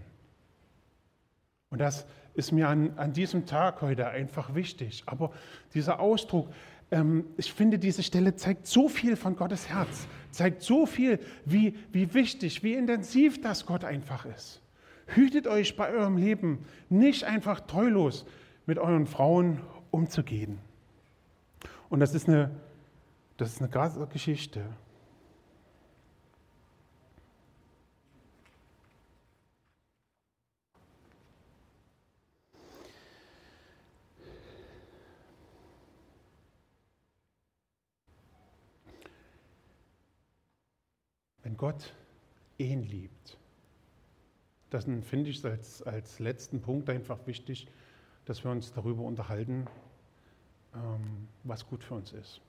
Und 1.69 1.79
das 1.79 2.07
ist 2.33 2.53
mir 2.53 2.71
an, 2.71 2.97
an 2.97 3.13
diesem 3.13 3.45
Tag 3.45 3.83
heute 3.83 4.09
einfach 4.09 4.55
wichtig. 4.55 5.03
Aber 5.05 5.31
dieser 5.75 6.01
Ausdruck, 6.01 6.49
ähm, 6.91 7.27
ich 7.37 7.53
finde, 7.53 7.79
diese 7.79 8.03
Stelle 8.03 8.35
zeigt 8.35 8.67
so 8.67 8.89
viel 8.89 9.15
von 9.15 9.37
Gottes 9.37 9.69
Herz, 9.69 10.09
zeigt 10.31 10.63
so 10.63 10.87
viel, 10.87 11.19
wie, 11.45 11.77
wie 11.93 12.15
wichtig, 12.15 12.63
wie 12.63 12.73
intensiv 12.73 13.43
das 13.43 13.67
Gott 13.67 13.85
einfach 13.85 14.25
ist. 14.25 14.63
Hütet 15.09 15.47
euch 15.47 15.77
bei 15.77 15.91
eurem 15.91 16.17
Leben 16.17 16.65
nicht 16.89 17.25
einfach 17.25 17.61
treulos 17.61 18.25
mit 18.65 18.79
euren 18.79 19.07
Frauen 19.07 19.61
umzugehen. 19.91 20.61
Und 21.91 22.01
das 22.01 22.15
ist 22.15 22.27
eine, 22.27 22.53
das 23.37 23.53
ist 23.53 23.61
eine 23.61 23.69
krasse 23.69 24.07
Geschichte. 24.07 24.65
Wenn 41.45 41.57
Gott 41.57 41.95
Ehen 42.59 42.83
liebt, 42.83 43.39
dann 44.71 45.03
finde 45.03 45.31
ich 45.31 45.45
als, 45.45 45.83
als 45.83 46.19
letzten 46.19 46.61
Punkt 46.61 46.91
einfach 46.91 47.27
wichtig, 47.27 47.69
dass 48.25 48.43
wir 48.43 48.51
uns 48.51 48.73
darüber 48.73 49.03
unterhalten, 49.03 49.67
ähm, 50.75 51.29
was 51.45 51.67
gut 51.67 51.85
für 51.85 51.95
uns 51.95 52.13
ist. 52.13 52.41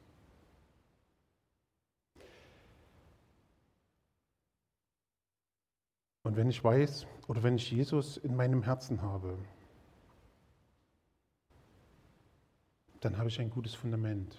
Und 6.24 6.38
wenn 6.38 6.50
ich 6.50 6.64
weiß 6.64 7.06
oder 7.28 7.44
wenn 7.44 7.58
ich 7.58 7.70
Jesus 7.70 8.18
in 8.18 8.36
meinem 8.36 8.64
Herzen 8.64 9.02
habe, 9.02 9.38
dann 13.02 13.18
habe 13.18 13.30
ich 13.30 13.40
ein 13.40 13.52
gutes 13.52 13.76
Fundament. 13.76 14.36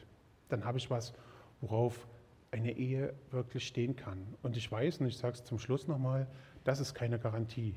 Dann 0.49 0.65
habe 0.65 0.79
ich 0.79 0.91
was, 0.91 1.13
worauf 1.61 2.09
eine 2.57 2.73
Ehe 2.73 3.15
wirklich 3.31 3.67
stehen 3.67 3.97
kann. 3.97 4.35
Und 4.43 4.57
ich 4.57 4.71
weiß, 4.71 5.01
und 5.01 5.07
ich 5.07 5.19
sage 5.19 5.35
es 5.35 5.45
zum 5.45 5.59
Schluss 5.59 5.87
nochmal, 5.87 6.27
das 6.65 6.81
ist 6.81 6.95
keine 6.95 7.19
Garantie. 7.19 7.75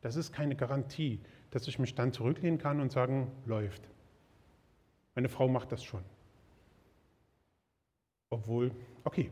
Das 0.00 0.16
ist 0.16 0.32
keine 0.32 0.54
Garantie, 0.54 1.20
dass 1.50 1.66
ich 1.66 1.78
mich 1.78 1.94
dann 1.94 2.12
zurücklehnen 2.12 2.58
kann 2.58 2.80
und 2.80 2.92
sagen, 2.92 3.32
läuft. 3.46 3.82
Meine 5.14 5.28
Frau 5.28 5.48
macht 5.48 5.72
das 5.72 5.82
schon. 5.82 6.04
Obwohl, 8.30 8.70
okay. 9.02 9.30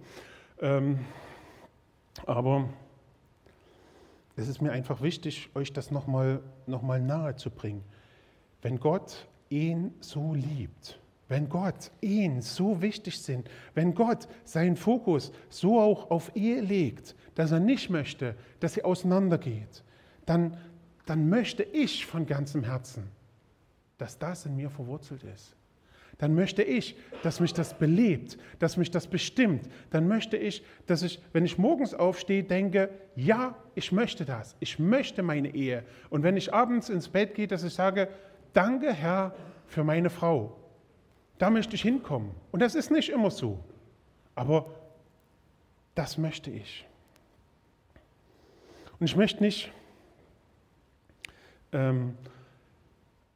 Ähm, 0.61 0.99
aber 2.25 2.69
es 4.35 4.49
ist 4.49 4.61
mir 4.61 4.73
einfach 4.73 5.03
wichtig, 5.03 5.51
euch 5.55 5.73
das 5.73 5.91
nochmal 5.91 6.43
noch 6.67 6.83
mal 6.83 7.01
nahe 7.01 7.37
zu 7.37 7.51
bringen. 7.51 7.85
Wenn 8.63 8.81
Gott 8.81 9.29
ihn 9.51 9.95
so 10.01 10.35
liebt, 10.35 10.99
wenn 11.29 11.49
Gott 11.49 11.91
ihn 12.01 12.41
so 12.41 12.81
wichtig 12.83 13.21
sind, 13.21 13.49
wenn 13.75 13.95
Gott 13.95 14.29
seinen 14.45 14.77
Fokus 14.77 15.33
so 15.49 15.81
auch 15.81 16.11
auf 16.11 16.35
Ehe 16.35 16.61
legt, 16.61 17.17
dass 17.35 17.53
er 17.53 17.61
nicht 17.61 17.91
möchte, 17.91 18.37
dass 18.61 18.75
sie 18.75 18.85
auseinandergeht, 18.85 19.83
dann, 20.25 20.57
dann 21.05 21.29
möchte 21.29 21.63
ich 21.63 22.07
von 22.07 22.27
ganzem 22.27 22.65
Herzen, 22.65 23.09
dass 23.99 24.19
das 24.19 24.47
in 24.47 24.57
mir 24.57 24.71
verwurzelt 24.71 25.25
ist 25.25 25.57
dann 26.19 26.35
möchte 26.35 26.63
ich, 26.63 26.97
dass 27.23 27.41
mich 27.41 27.53
das 27.53 27.75
belebt, 27.75 28.39
dass 28.59 28.77
mich 28.77 28.91
das 28.91 29.07
bestimmt. 29.07 29.69
Dann 29.91 30.09
möchte 30.09 30.37
ich, 30.37 30.65
dass 30.87 31.03
ich, 31.03 31.21
wenn 31.33 31.45
ich 31.45 31.59
morgens 31.59 31.93
aufstehe, 31.93 32.43
denke, 32.43 32.89
ja, 33.15 33.55
ich 33.75 33.93
möchte 33.93 34.25
das, 34.25 34.57
ich 34.61 34.79
möchte 34.79 35.23
meine 35.23 35.55
Ehe. 35.55 35.85
Und 36.09 36.23
wenn 36.23 36.37
ich 36.37 36.55
abends 36.55 36.89
ins 36.89 37.09
Bett 37.09 37.35
gehe, 37.35 37.47
dass 37.47 37.65
ich 37.65 37.75
sage, 37.75 38.09
danke 38.55 38.93
Herr 38.93 39.35
für 39.67 39.85
meine 39.85 40.09
Frau. 40.09 40.57
Da 41.39 41.51
möchte 41.51 41.75
ich 41.75 41.83
hinkommen. 41.83 42.31
Und 42.53 42.61
das 42.61 42.75
ist 42.75 42.91
nicht 42.91 43.11
immer 43.11 43.31
so. 43.31 43.63
Aber 44.35 44.67
das 45.95 46.19
möchte 46.19 46.51
ich. 46.51 46.87
Und 48.99 49.07
ich 49.07 49.17
möchte 49.17 49.43
nicht 49.43 49.71
ähm, 51.73 52.17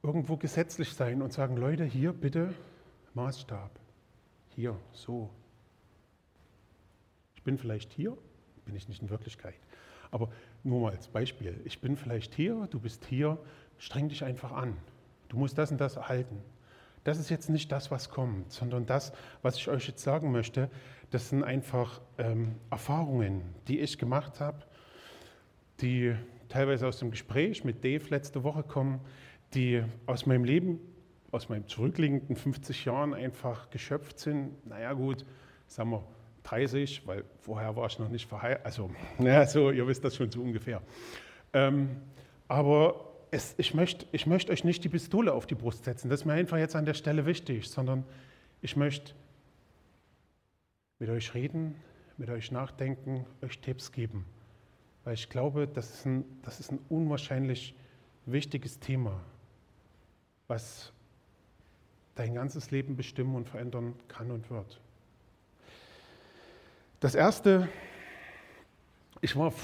irgendwo 0.02 0.36
gesetzlich 0.36 0.94
sein 0.94 1.20
und 1.20 1.32
sagen, 1.32 1.56
Leute, 1.56 1.84
hier 1.84 2.12
bitte 2.12 2.54
Maßstab. 3.14 3.70
Hier, 4.54 4.76
so. 4.92 5.30
Ich 7.34 7.42
bin 7.42 7.58
vielleicht 7.58 7.92
hier, 7.92 8.16
bin 8.64 8.74
ich 8.76 8.88
nicht 8.88 9.02
in 9.02 9.10
Wirklichkeit. 9.10 9.58
Aber 10.10 10.30
nur 10.64 10.80
mal 10.80 10.92
als 10.92 11.08
Beispiel. 11.08 11.60
Ich 11.64 11.80
bin 11.80 11.96
vielleicht 11.96 12.34
hier, 12.34 12.66
du 12.70 12.80
bist 12.80 13.04
hier, 13.04 13.38
streng 13.78 14.08
dich 14.08 14.24
einfach 14.24 14.52
an. 14.52 14.76
Du 15.28 15.36
musst 15.36 15.56
das 15.56 15.70
und 15.70 15.78
das 15.78 15.96
erhalten. 15.96 16.42
Das 17.04 17.18
ist 17.18 17.30
jetzt 17.30 17.48
nicht 17.48 17.72
das, 17.72 17.90
was 17.90 18.10
kommt, 18.10 18.52
sondern 18.52 18.86
das, 18.86 19.12
was 19.42 19.56
ich 19.56 19.68
euch 19.68 19.88
jetzt 19.88 20.02
sagen 20.02 20.32
möchte, 20.32 20.70
das 21.10 21.30
sind 21.30 21.42
einfach 21.42 22.00
ähm, 22.18 22.56
Erfahrungen, 22.70 23.42
die 23.68 23.80
ich 23.80 23.98
gemacht 23.98 24.40
habe, 24.40 24.64
die 25.80 26.14
teilweise 26.48 26.86
aus 26.86 26.98
dem 26.98 27.10
Gespräch 27.10 27.64
mit 27.64 27.84
Dave 27.84 28.04
letzte 28.10 28.44
Woche 28.44 28.62
kommen, 28.62 29.00
die 29.54 29.82
aus 30.06 30.26
meinem 30.26 30.44
Leben 30.44 30.78
aus 31.32 31.48
meinen 31.48 31.66
zurückliegenden 31.68 32.36
50 32.36 32.84
Jahren 32.84 33.14
einfach 33.14 33.70
geschöpft 33.70 34.18
sind. 34.18 34.66
Naja 34.66 34.92
gut, 34.92 35.24
sagen 35.66 35.90
wir 35.90 36.04
30, 36.44 37.06
weil 37.06 37.24
vorher 37.40 37.76
war 37.76 37.86
ich 37.86 37.98
noch 37.98 38.08
nicht 38.08 38.28
verheiratet. 38.28 38.66
Also, 38.66 38.90
naja, 39.18 39.46
so, 39.46 39.70
ihr 39.70 39.86
wisst 39.86 40.04
das 40.04 40.16
schon 40.16 40.30
so 40.30 40.40
ungefähr. 40.40 40.82
Ähm, 41.52 41.96
aber 42.48 43.09
es, 43.30 43.54
ich 43.58 43.74
möchte 43.74 44.06
ich 44.12 44.26
möcht 44.26 44.50
euch 44.50 44.64
nicht 44.64 44.82
die 44.84 44.88
Pistole 44.88 45.32
auf 45.32 45.46
die 45.46 45.54
Brust 45.54 45.84
setzen. 45.84 46.08
Das 46.08 46.20
ist 46.20 46.26
mir 46.26 46.32
einfach 46.32 46.58
jetzt 46.58 46.76
an 46.76 46.84
der 46.84 46.94
Stelle 46.94 47.26
wichtig, 47.26 47.68
sondern 47.68 48.04
ich 48.62 48.76
möchte 48.76 49.12
mit 50.98 51.08
euch 51.08 51.34
reden, 51.34 51.74
mit 52.18 52.28
euch 52.28 52.52
nachdenken, 52.52 53.24
euch 53.42 53.58
Tipps 53.60 53.92
geben. 53.92 54.26
Weil 55.04 55.14
ich 55.14 55.30
glaube, 55.30 55.66
das 55.66 55.90
ist 55.90 56.06
ein, 56.06 56.24
das 56.42 56.60
ist 56.60 56.72
ein 56.72 56.78
unwahrscheinlich 56.88 57.74
wichtiges 58.26 58.78
Thema, 58.78 59.20
was 60.46 60.92
dein 62.14 62.34
ganzes 62.34 62.70
Leben 62.70 62.96
bestimmen 62.96 63.34
und 63.34 63.48
verändern 63.48 63.94
kann 64.08 64.30
und 64.30 64.50
wird. 64.50 64.80
Das 67.00 67.14
erste, 67.14 67.66
ich 69.22 69.36
war 69.36 69.54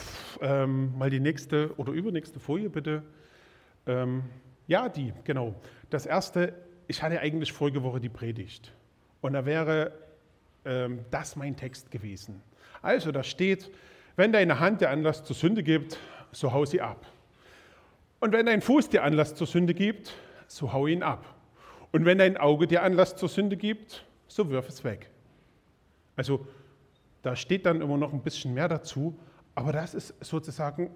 ähm, 0.41 0.97
mal 0.97 1.11
die 1.11 1.21
nächste 1.21 1.75
oder 1.77 1.93
übernächste 1.93 2.41
Folie 2.41 2.71
bitte. 2.71 3.03
Ähm, 3.87 4.25
ja, 4.66 4.88
die, 4.88 5.12
genau. 5.25 5.55
Das 5.90 6.07
erste, 6.07 6.53
ich 6.88 7.03
hatte 7.03 7.20
eigentlich 7.20 7.53
vorige 7.53 7.83
Woche 7.83 8.01
die 8.01 8.09
Predigt. 8.09 8.72
Und 9.20 9.35
da 9.35 9.46
wäre 9.46 9.92
ähm, 10.64 11.05
das 11.11 11.37
mein 11.37 11.57
Text 11.57 11.90
gewesen. 11.90 12.42
Also, 12.83 13.12
da 13.12 13.22
steht, 13.22 13.70
wenn 14.16 14.33
deine 14.33 14.61
Hand 14.61 14.81
dir 14.81 14.90
Anlass 14.90 15.25
zur 15.25 15.37
Sünde 15.37 15.62
gibt, 15.62 15.99
so 16.33 16.53
hau 16.53 16.64
sie 16.64 16.81
ab. 16.81 17.07
Und 18.20 18.33
wenn 18.33 18.46
dein 18.46 18.61
Fuß 18.61 18.88
dir 18.88 19.05
Anlass 19.05 19.35
zur 19.35 19.46
Sünde 19.46 19.75
gibt, 19.75 20.14
so 20.49 20.72
hau 20.72 20.87
ihn 20.87 21.03
ab. 21.03 21.35
Und 21.92 22.05
wenn 22.05 22.18
dein 22.18 22.37
Auge 22.37 22.66
dir 22.66 22.83
Anlass 22.83 23.16
zur 23.16 23.29
Sünde 23.29 23.57
gibt, 23.57 24.05
so 24.27 24.51
wirf 24.51 24.68
es 24.68 24.85
weg. 24.85 25.11
Also 26.16 26.46
da 27.22 27.37
steht 27.37 27.66
dann 27.66 27.81
immer 27.81 27.96
noch 27.96 28.12
ein 28.12 28.22
bisschen 28.22 28.55
mehr 28.55 28.68
dazu, 28.68 29.18
aber 29.55 29.72
das 29.72 29.94
ist 29.94 30.14
sozusagen 30.25 30.90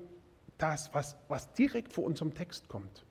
das, 0.62 0.92
was, 0.94 1.16
was 1.28 1.52
direkt 1.54 1.92
vor 1.92 2.04
unserem 2.04 2.34
Text 2.34 2.68
kommt. 2.68 3.04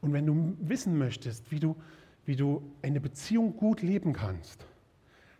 Und 0.00 0.12
wenn 0.12 0.26
du 0.26 0.56
wissen 0.60 0.98
möchtest, 0.98 1.50
wie 1.50 1.60
du, 1.60 1.76
wie 2.26 2.36
du 2.36 2.62
eine 2.82 3.00
Beziehung 3.00 3.56
gut 3.56 3.80
leben 3.80 4.12
kannst, 4.12 4.66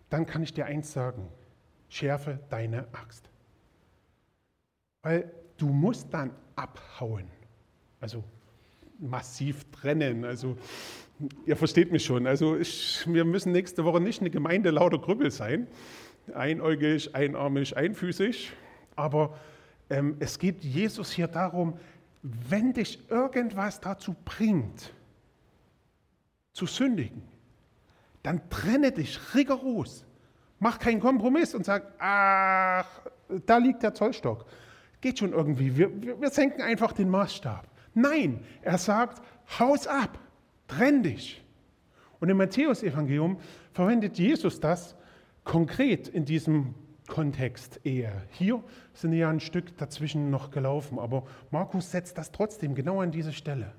dann 0.08 0.26
kann 0.26 0.42
ich 0.42 0.54
dir 0.54 0.64
eins 0.64 0.92
sagen, 0.92 1.28
schärfe 1.88 2.40
deine 2.48 2.86
Axt. 2.92 3.28
Weil 5.02 5.30
du 5.58 5.68
musst 5.68 6.12
dann 6.14 6.30
abhauen. 6.56 7.26
Also 8.00 8.24
massiv 8.98 9.70
trennen. 9.70 10.24
Also 10.24 10.56
ihr 11.46 11.56
versteht 11.56 11.92
mich 11.92 12.04
schon. 12.04 12.26
Also 12.26 12.56
ich, 12.56 13.04
wir 13.06 13.24
müssen 13.24 13.52
nächste 13.52 13.84
Woche 13.84 14.00
nicht 14.00 14.20
eine 14.20 14.30
Gemeinde 14.30 14.70
lauter 14.70 14.98
Krüppel 14.98 15.30
sein. 15.30 15.68
Einäugig, 16.32 17.14
einarmig, 17.14 17.76
einfüßig. 17.76 18.52
Aber 18.96 19.36
ähm, 19.90 20.16
es 20.20 20.38
geht 20.38 20.64
Jesus 20.64 21.10
hier 21.10 21.28
darum, 21.28 21.78
wenn 22.22 22.72
dich 22.72 23.10
irgendwas 23.10 23.80
dazu 23.80 24.14
bringt, 24.24 24.92
zu 26.52 26.66
sündigen, 26.66 27.22
dann 28.22 28.48
trenne 28.48 28.92
dich 28.92 29.18
rigoros. 29.34 30.06
Mach 30.58 30.78
keinen 30.78 31.00
Kompromiss 31.00 31.54
und 31.54 31.64
sag, 31.64 31.92
ach, 31.98 32.86
da 33.44 33.58
liegt 33.58 33.82
der 33.82 33.92
Zollstock. 33.92 34.46
Geht 35.00 35.18
schon 35.18 35.32
irgendwie. 35.32 35.76
Wir, 35.76 36.02
wir, 36.02 36.20
wir 36.20 36.30
senken 36.30 36.62
einfach 36.62 36.92
den 36.92 37.10
Maßstab. 37.10 37.68
Nein, 37.92 38.42
er 38.62 38.78
sagt, 38.78 39.22
haus 39.58 39.86
ab, 39.86 40.18
trenn 40.66 41.02
dich. 41.02 41.44
Und 42.20 42.30
im 42.30 42.38
Matthäusevangelium 42.38 43.38
verwendet 43.72 44.16
Jesus 44.16 44.58
das 44.58 44.96
konkret 45.44 46.08
in 46.08 46.24
diesem 46.24 46.74
Kontext 47.06 47.80
eher. 47.84 48.22
Hier 48.30 48.62
sind 48.94 49.12
ja 49.12 49.28
ein 49.28 49.40
Stück 49.40 49.76
dazwischen 49.76 50.30
noch 50.30 50.50
gelaufen, 50.50 50.98
aber 50.98 51.24
Markus 51.50 51.90
setzt 51.90 52.16
das 52.18 52.32
trotzdem 52.32 52.74
genau 52.74 53.00
an 53.00 53.12
diese 53.12 53.32
Stelle. 53.32 53.72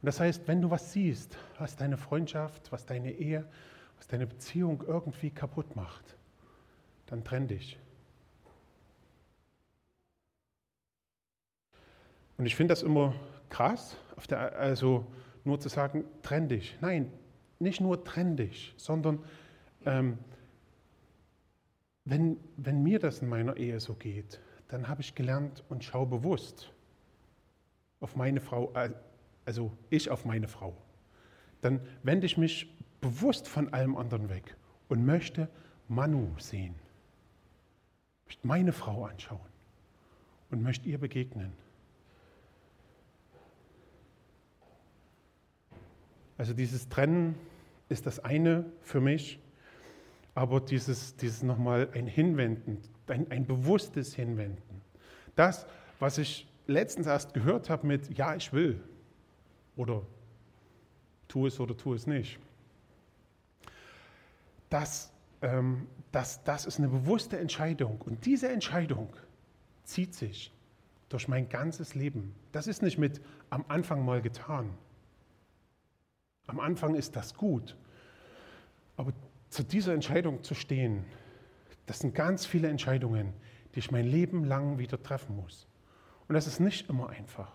Und 0.00 0.06
das 0.06 0.20
heißt, 0.20 0.46
wenn 0.46 0.62
du 0.62 0.70
was 0.70 0.92
siehst, 0.92 1.36
was 1.58 1.74
deine 1.74 1.96
Freundschaft, 1.96 2.70
was 2.70 2.86
deine 2.86 3.12
Ehe, 3.12 3.44
was 3.96 4.06
deine 4.06 4.26
Beziehung 4.26 4.84
irgendwie 4.86 5.30
kaputt 5.30 5.74
macht, 5.74 6.16
dann 7.06 7.24
trenn 7.24 7.48
dich. 7.48 7.78
Und 12.38 12.46
ich 12.46 12.54
finde 12.54 12.72
das 12.72 12.82
immer 12.82 13.14
krass, 13.48 13.96
der, 14.30 14.56
also 14.56 15.06
nur 15.44 15.58
zu 15.58 15.68
sagen, 15.68 16.04
trenn 16.22 16.48
dich. 16.48 16.76
Nein, 16.80 17.10
nicht 17.58 17.80
nur 17.80 18.04
trenn 18.04 18.36
dich, 18.36 18.74
sondern 18.76 19.24
ähm, 19.84 20.18
wenn, 22.04 22.38
wenn 22.56 22.82
mir 22.82 22.98
das 22.98 23.20
in 23.20 23.28
meiner 23.28 23.56
Ehe 23.56 23.80
so 23.80 23.94
geht, 23.94 24.40
dann 24.68 24.88
habe 24.88 25.00
ich 25.00 25.14
gelernt 25.14 25.64
und 25.68 25.84
schaue 25.84 26.06
bewusst 26.06 26.72
auf 28.00 28.16
meine 28.16 28.40
Frau, 28.40 28.72
äh, 28.74 28.90
also 29.44 29.72
ich 29.90 30.10
auf 30.10 30.24
meine 30.24 30.48
Frau. 30.48 30.76
Dann 31.60 31.80
wende 32.02 32.26
ich 32.26 32.36
mich 32.36 32.72
bewusst 33.00 33.48
von 33.48 33.72
allem 33.72 33.96
anderen 33.96 34.28
weg 34.28 34.56
und 34.88 35.04
möchte 35.04 35.48
Manu 35.88 36.28
sehen, 36.38 36.74
möchte 38.26 38.46
meine 38.46 38.72
Frau 38.72 39.04
anschauen 39.04 39.40
und 40.50 40.62
möchte 40.62 40.88
ihr 40.88 40.98
begegnen. 40.98 41.52
Also 46.38 46.52
dieses 46.52 46.88
Trennen 46.88 47.34
ist 47.88 48.06
das 48.06 48.20
eine 48.20 48.64
für 48.82 49.00
mich. 49.00 49.40
aber 50.36 50.60
dieses, 50.60 51.16
dieses 51.16 51.42
nochmal 51.42 51.88
ein 51.94 52.06
Hinwenden, 52.06 52.78
ein, 53.06 53.30
ein 53.30 53.46
bewusstes 53.46 54.14
Hinwenden. 54.14 54.82
Das, 55.34 55.66
was 55.98 56.18
ich 56.18 56.46
letztens 56.66 57.06
erst 57.06 57.32
gehört 57.32 57.70
habe 57.70 57.86
mit 57.86 58.16
Ja, 58.16 58.36
ich 58.36 58.52
will 58.52 58.80
oder 59.76 60.02
tu 61.26 61.46
es 61.46 61.58
oder 61.58 61.74
tu 61.74 61.94
es 61.94 62.06
nicht. 62.06 62.38
Das, 64.68 65.10
ähm, 65.40 65.86
das, 66.12 66.44
das 66.44 66.66
ist 66.66 66.78
eine 66.78 66.88
bewusste 66.88 67.38
Entscheidung 67.38 68.00
und 68.02 68.26
diese 68.26 68.48
Entscheidung 68.48 69.08
zieht 69.84 70.14
sich 70.14 70.52
durch 71.08 71.28
mein 71.28 71.48
ganzes 71.48 71.94
Leben. 71.94 72.34
Das 72.52 72.66
ist 72.66 72.82
nicht 72.82 72.98
mit 72.98 73.22
am 73.48 73.64
Anfang 73.68 74.04
mal 74.04 74.20
getan. 74.20 74.68
Am 76.46 76.60
Anfang 76.60 76.94
ist 76.94 77.16
das 77.16 77.34
gut. 77.34 77.76
Aber 78.96 79.12
zu 79.50 79.62
dieser 79.62 79.94
Entscheidung 79.94 80.42
zu 80.42 80.54
stehen, 80.54 81.04
das 81.86 82.00
sind 82.00 82.14
ganz 82.14 82.46
viele 82.46 82.68
Entscheidungen, 82.68 83.32
die 83.74 83.80
ich 83.80 83.90
mein 83.90 84.06
Leben 84.06 84.44
lang 84.44 84.78
wieder 84.78 85.02
treffen 85.02 85.36
muss. 85.36 85.66
Und 86.28 86.34
das 86.34 86.46
ist 86.46 86.60
nicht 86.60 86.88
immer 86.88 87.10
einfach. 87.10 87.52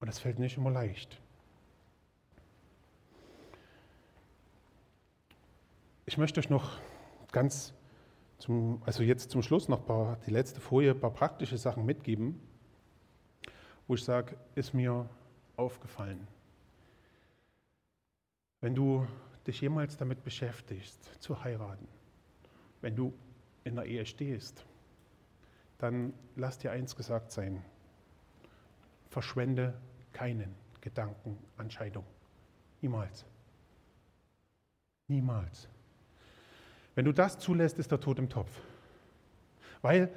Und 0.00 0.08
das 0.08 0.18
fällt 0.18 0.38
nicht 0.38 0.56
immer 0.56 0.70
leicht. 0.70 1.20
Ich 6.06 6.16
möchte 6.16 6.40
euch 6.40 6.48
noch 6.48 6.78
ganz 7.30 7.74
zum, 8.38 8.82
also 8.86 9.02
jetzt 9.02 9.30
zum 9.30 9.42
Schluss 9.42 9.68
noch 9.68 9.84
paar, 9.84 10.16
die 10.26 10.30
letzte 10.30 10.60
Folie, 10.60 10.92
ein 10.92 11.00
paar 11.00 11.12
praktische 11.12 11.58
Sachen 11.58 11.84
mitgeben, 11.84 12.40
wo 13.86 13.94
ich 13.94 14.02
sage, 14.02 14.36
ist 14.54 14.72
mir 14.72 15.08
aufgefallen. 15.60 16.26
Wenn 18.60 18.74
du 18.74 19.06
dich 19.46 19.60
jemals 19.60 19.96
damit 19.96 20.24
beschäftigst, 20.24 21.22
zu 21.22 21.44
heiraten, 21.44 21.86
wenn 22.80 22.96
du 22.96 23.12
in 23.64 23.76
der 23.76 23.84
Ehe 23.84 24.04
stehst, 24.06 24.64
dann 25.78 26.12
lass 26.36 26.58
dir 26.58 26.72
eins 26.72 26.96
gesagt 26.96 27.30
sein. 27.30 27.62
Verschwende 29.08 29.74
keinen 30.12 30.54
Gedanken 30.80 31.38
an 31.56 31.70
Scheidung. 31.70 32.04
Niemals. 32.80 33.24
Niemals. 35.08 35.68
Wenn 36.94 37.04
du 37.04 37.12
das 37.12 37.38
zulässt, 37.38 37.78
ist 37.78 37.90
der 37.90 38.00
Tod 38.00 38.18
im 38.18 38.28
Topf. 38.28 38.50
Weil 39.82 40.12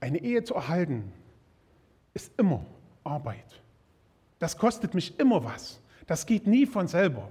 eine 0.00 0.18
Ehe 0.18 0.42
zu 0.44 0.54
erhalten, 0.54 1.12
ist 2.14 2.32
immer 2.38 2.66
Arbeit. 3.04 3.62
Das 4.40 4.56
kostet 4.56 4.94
mich 4.94 5.16
immer 5.20 5.44
was. 5.44 5.80
Das 6.06 6.26
geht 6.26 6.46
nie 6.46 6.66
von 6.66 6.88
selber. 6.88 7.30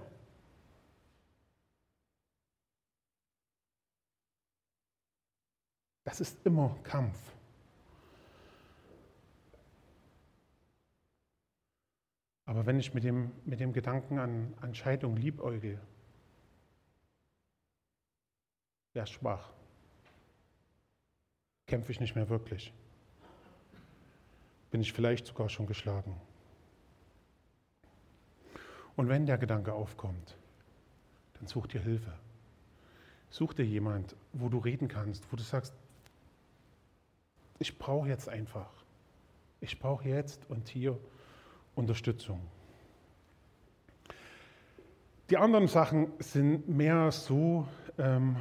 Das 6.03 6.21
ist 6.21 6.37
immer 6.45 6.77
Kampf. 6.83 7.17
Aber 12.45 12.65
wenn 12.65 12.79
ich 12.79 12.93
mit 12.93 13.03
dem, 13.03 13.31
mit 13.45 13.59
dem 13.59 13.73
Gedanken 13.73 14.19
an, 14.19 14.53
an 14.61 14.73
Scheidung 14.73 15.17
wäre 18.93 19.07
schwach. 19.07 19.51
Kämpfe 21.65 21.91
ich 21.91 21.99
nicht 21.99 22.15
mehr 22.15 22.29
wirklich. 22.29 22.71
Bin 24.71 24.81
ich 24.81 24.93
vielleicht 24.93 25.27
sogar 25.27 25.49
schon 25.49 25.67
geschlagen. 25.67 26.19
Und 28.99 29.07
wenn 29.07 29.25
der 29.25 29.37
Gedanke 29.37 29.71
aufkommt, 29.71 30.35
dann 31.35 31.47
such 31.47 31.67
dir 31.67 31.79
Hilfe. 31.79 32.11
Such 33.29 33.53
dir 33.53 33.63
jemand, 33.63 34.13
wo 34.33 34.49
du 34.49 34.57
reden 34.57 34.89
kannst, 34.89 35.23
wo 35.31 35.37
du 35.37 35.41
sagst, 35.41 35.73
ich 37.59 37.77
brauche 37.77 38.09
jetzt 38.09 38.27
einfach, 38.27 38.69
ich 39.61 39.79
brauche 39.79 40.09
jetzt 40.09 40.49
und 40.49 40.67
hier 40.67 40.99
Unterstützung. 41.75 42.41
Die 45.29 45.37
anderen 45.37 45.69
Sachen 45.69 46.11
sind 46.19 46.67
mehr 46.67 47.13
so, 47.13 47.65
ähm, 47.97 48.35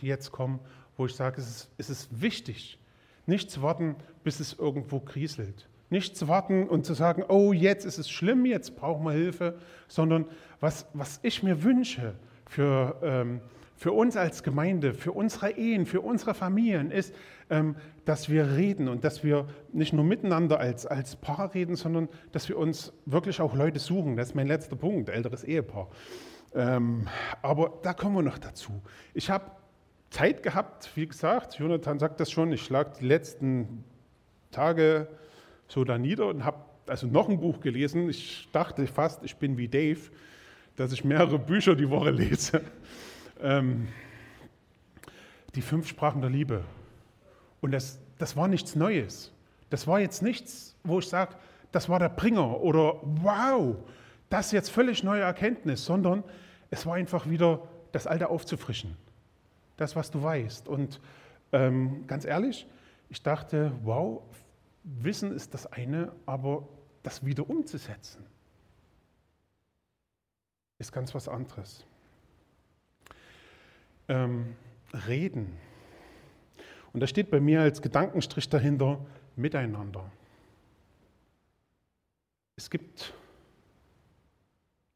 die 0.00 0.06
jetzt 0.06 0.32
kommen, 0.32 0.58
wo 0.96 1.06
ich 1.06 1.14
sage, 1.14 1.40
es 1.40 1.48
ist, 1.48 1.70
es 1.78 1.88
ist 1.88 2.20
wichtig, 2.20 2.80
nicht 3.26 3.48
zu 3.48 3.62
warten, 3.62 3.94
bis 4.24 4.40
es 4.40 4.54
irgendwo 4.54 4.98
kriselt. 4.98 5.68
Nicht 5.90 6.16
zu 6.16 6.28
warten 6.28 6.68
und 6.68 6.86
zu 6.86 6.94
sagen, 6.94 7.24
oh, 7.28 7.52
jetzt 7.52 7.84
ist 7.84 7.98
es 7.98 8.08
schlimm, 8.08 8.46
jetzt 8.46 8.76
brauchen 8.76 9.04
wir 9.04 9.12
Hilfe, 9.12 9.58
sondern 9.88 10.26
was, 10.60 10.86
was 10.94 11.20
ich 11.22 11.42
mir 11.42 11.62
wünsche 11.62 12.14
für, 12.46 12.96
ähm, 13.02 13.40
für 13.76 13.92
uns 13.92 14.16
als 14.16 14.42
Gemeinde, 14.42 14.94
für 14.94 15.12
unsere 15.12 15.52
Ehen, 15.52 15.86
für 15.86 16.00
unsere 16.00 16.34
Familien 16.34 16.90
ist, 16.90 17.14
ähm, 17.48 17.76
dass 18.04 18.28
wir 18.28 18.56
reden 18.56 18.88
und 18.88 19.04
dass 19.04 19.24
wir 19.24 19.46
nicht 19.72 19.92
nur 19.92 20.04
miteinander 20.04 20.60
als, 20.60 20.86
als 20.86 21.16
Paar 21.16 21.54
reden, 21.54 21.76
sondern 21.76 22.08
dass 22.32 22.48
wir 22.48 22.56
uns 22.56 22.92
wirklich 23.06 23.40
auch 23.40 23.54
Leute 23.54 23.78
suchen. 23.78 24.16
Das 24.16 24.28
ist 24.28 24.34
mein 24.34 24.46
letzter 24.46 24.76
Punkt, 24.76 25.08
älteres 25.08 25.44
Ehepaar. 25.44 25.88
Ähm, 26.54 27.08
aber 27.42 27.78
da 27.82 27.94
kommen 27.94 28.16
wir 28.16 28.22
noch 28.22 28.38
dazu. 28.38 28.82
Ich 29.14 29.30
habe 29.30 29.50
Zeit 30.10 30.42
gehabt, 30.42 30.90
wie 30.94 31.06
gesagt, 31.06 31.54
Jonathan 31.58 31.98
sagt 31.98 32.20
das 32.20 32.30
schon, 32.30 32.52
ich 32.52 32.62
schlage 32.62 32.92
die 33.00 33.06
letzten 33.06 33.84
Tage 34.50 35.08
so 35.70 35.84
da 35.84 35.98
nieder 35.98 36.26
und 36.26 36.44
habe 36.44 36.58
also 36.86 37.06
noch 37.06 37.28
ein 37.28 37.38
Buch 37.38 37.60
gelesen. 37.60 38.10
Ich 38.10 38.48
dachte 38.52 38.86
fast, 38.86 39.22
ich 39.22 39.36
bin 39.36 39.56
wie 39.56 39.68
Dave, 39.68 40.00
dass 40.76 40.92
ich 40.92 41.04
mehrere 41.04 41.38
Bücher 41.38 41.74
die 41.74 41.88
Woche 41.88 42.10
lese. 42.10 42.62
Ähm, 43.42 43.88
die 45.54 45.62
fünf 45.62 45.88
Sprachen 45.88 46.20
der 46.20 46.28
Liebe. 46.28 46.62
Und 47.62 47.70
das, 47.70 47.98
das 48.18 48.36
war 48.36 48.48
nichts 48.48 48.76
Neues. 48.76 49.32
Das 49.70 49.86
war 49.86 49.98
jetzt 49.98 50.22
nichts, 50.22 50.76
wo 50.84 50.98
ich 50.98 51.08
sage, 51.08 51.36
das 51.72 51.88
war 51.88 51.98
der 51.98 52.10
Bringer 52.10 52.60
oder 52.60 52.96
wow, 53.02 53.76
das 54.28 54.48
ist 54.48 54.52
jetzt 54.52 54.68
völlig 54.68 55.02
neue 55.02 55.22
Erkenntnis, 55.22 55.86
sondern 55.86 56.22
es 56.70 56.84
war 56.84 56.96
einfach 56.96 57.30
wieder 57.30 57.66
das 57.92 58.06
Alte 58.06 58.28
aufzufrischen. 58.28 58.94
Das, 59.78 59.96
was 59.96 60.10
du 60.10 60.22
weißt. 60.22 60.68
Und 60.68 61.00
ähm, 61.52 62.06
ganz 62.06 62.26
ehrlich, 62.26 62.66
ich 63.08 63.22
dachte, 63.22 63.72
wow, 63.82 64.22
Wissen 64.82 65.32
ist 65.32 65.54
das 65.54 65.66
eine, 65.66 66.12
aber 66.26 66.68
das 67.02 67.24
wieder 67.24 67.48
umzusetzen, 67.48 68.24
ist 70.78 70.92
ganz 70.92 71.14
was 71.14 71.28
anderes 71.28 71.86
ähm, 74.10 74.56
reden. 75.06 75.56
Und 76.92 77.00
da 77.00 77.06
steht 77.06 77.30
bei 77.30 77.40
mir 77.40 77.62
als 77.62 77.80
Gedankenstrich 77.80 78.48
dahinter 78.48 79.06
miteinander. 79.36 80.10
Es 82.56 82.68
gibt 82.68 83.14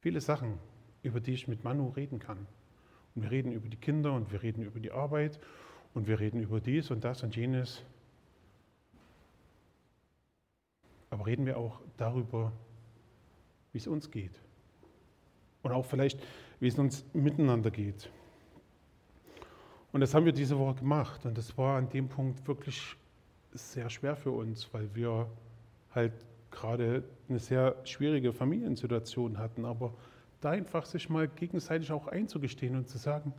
viele 0.01 0.21
Sachen, 0.21 0.59
über 1.03 1.21
die 1.21 1.33
ich 1.33 1.47
mit 1.47 1.63
Manu 1.63 1.89
reden 1.91 2.19
kann. 2.19 2.47
Und 3.15 3.23
wir 3.23 3.31
reden 3.31 3.53
über 3.53 3.69
die 3.69 3.77
Kinder 3.77 4.13
und 4.13 4.33
wir 4.33 4.43
reden 4.43 4.63
über 4.63 4.81
die 4.81 4.91
Arbeit 4.91 5.39
und 5.95 6.09
wir 6.09 6.19
reden 6.19 6.43
über 6.43 6.61
dies 6.61 6.91
und 6.91 7.05
das 7.05 7.23
und 7.23 7.37
jenes. 7.37 7.83
Aber 11.15 11.27
reden 11.27 11.47
wir 11.47 11.57
auch 11.57 11.81
darüber, 11.97 12.51
wie 13.71 13.79
es 13.79 13.87
uns 13.87 14.11
geht. 14.11 14.33
Und 15.63 15.71
auch 15.71 15.85
vielleicht, 15.85 16.21
wie 16.59 16.67
es 16.67 16.77
uns 16.77 17.05
miteinander 17.13 17.71
geht. 17.71 18.11
Und 19.93 20.01
das 20.01 20.13
haben 20.13 20.27
wir 20.27 20.33
diese 20.33 20.59
Woche 20.59 20.75
gemacht. 20.75 21.25
Und 21.25 21.39
das 21.39 21.57
war 21.57 21.79
an 21.79 21.89
dem 21.89 22.09
Punkt 22.09 22.49
wirklich 22.49 22.97
sehr 23.53 23.89
schwer 23.91 24.17
für 24.17 24.33
uns, 24.33 24.75
weil 24.75 24.93
wir 24.97 25.29
halt 25.95 26.13
gerade 26.51 27.05
eine 27.29 27.39
sehr 27.39 27.77
schwierige 27.85 28.33
Familiensituation 28.33 29.39
hatten. 29.39 29.65
Aber 29.67 29.95
da 30.41 30.51
einfach 30.51 30.85
sich 30.85 31.09
mal 31.09 31.29
gegenseitig 31.29 31.93
auch 31.93 32.09
einzugestehen 32.09 32.75
und 32.75 32.89
zu 32.89 32.99
sagen, 32.99 33.33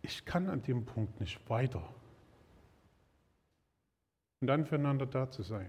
ich 0.00 0.24
kann 0.24 0.48
an 0.48 0.62
dem 0.62 0.84
Punkt 0.84 1.18
nicht 1.18 1.40
weiter. 1.50 1.82
Und 4.40 4.46
dann 4.46 4.64
füreinander 4.64 5.06
da 5.06 5.28
zu 5.28 5.42
sein, 5.42 5.68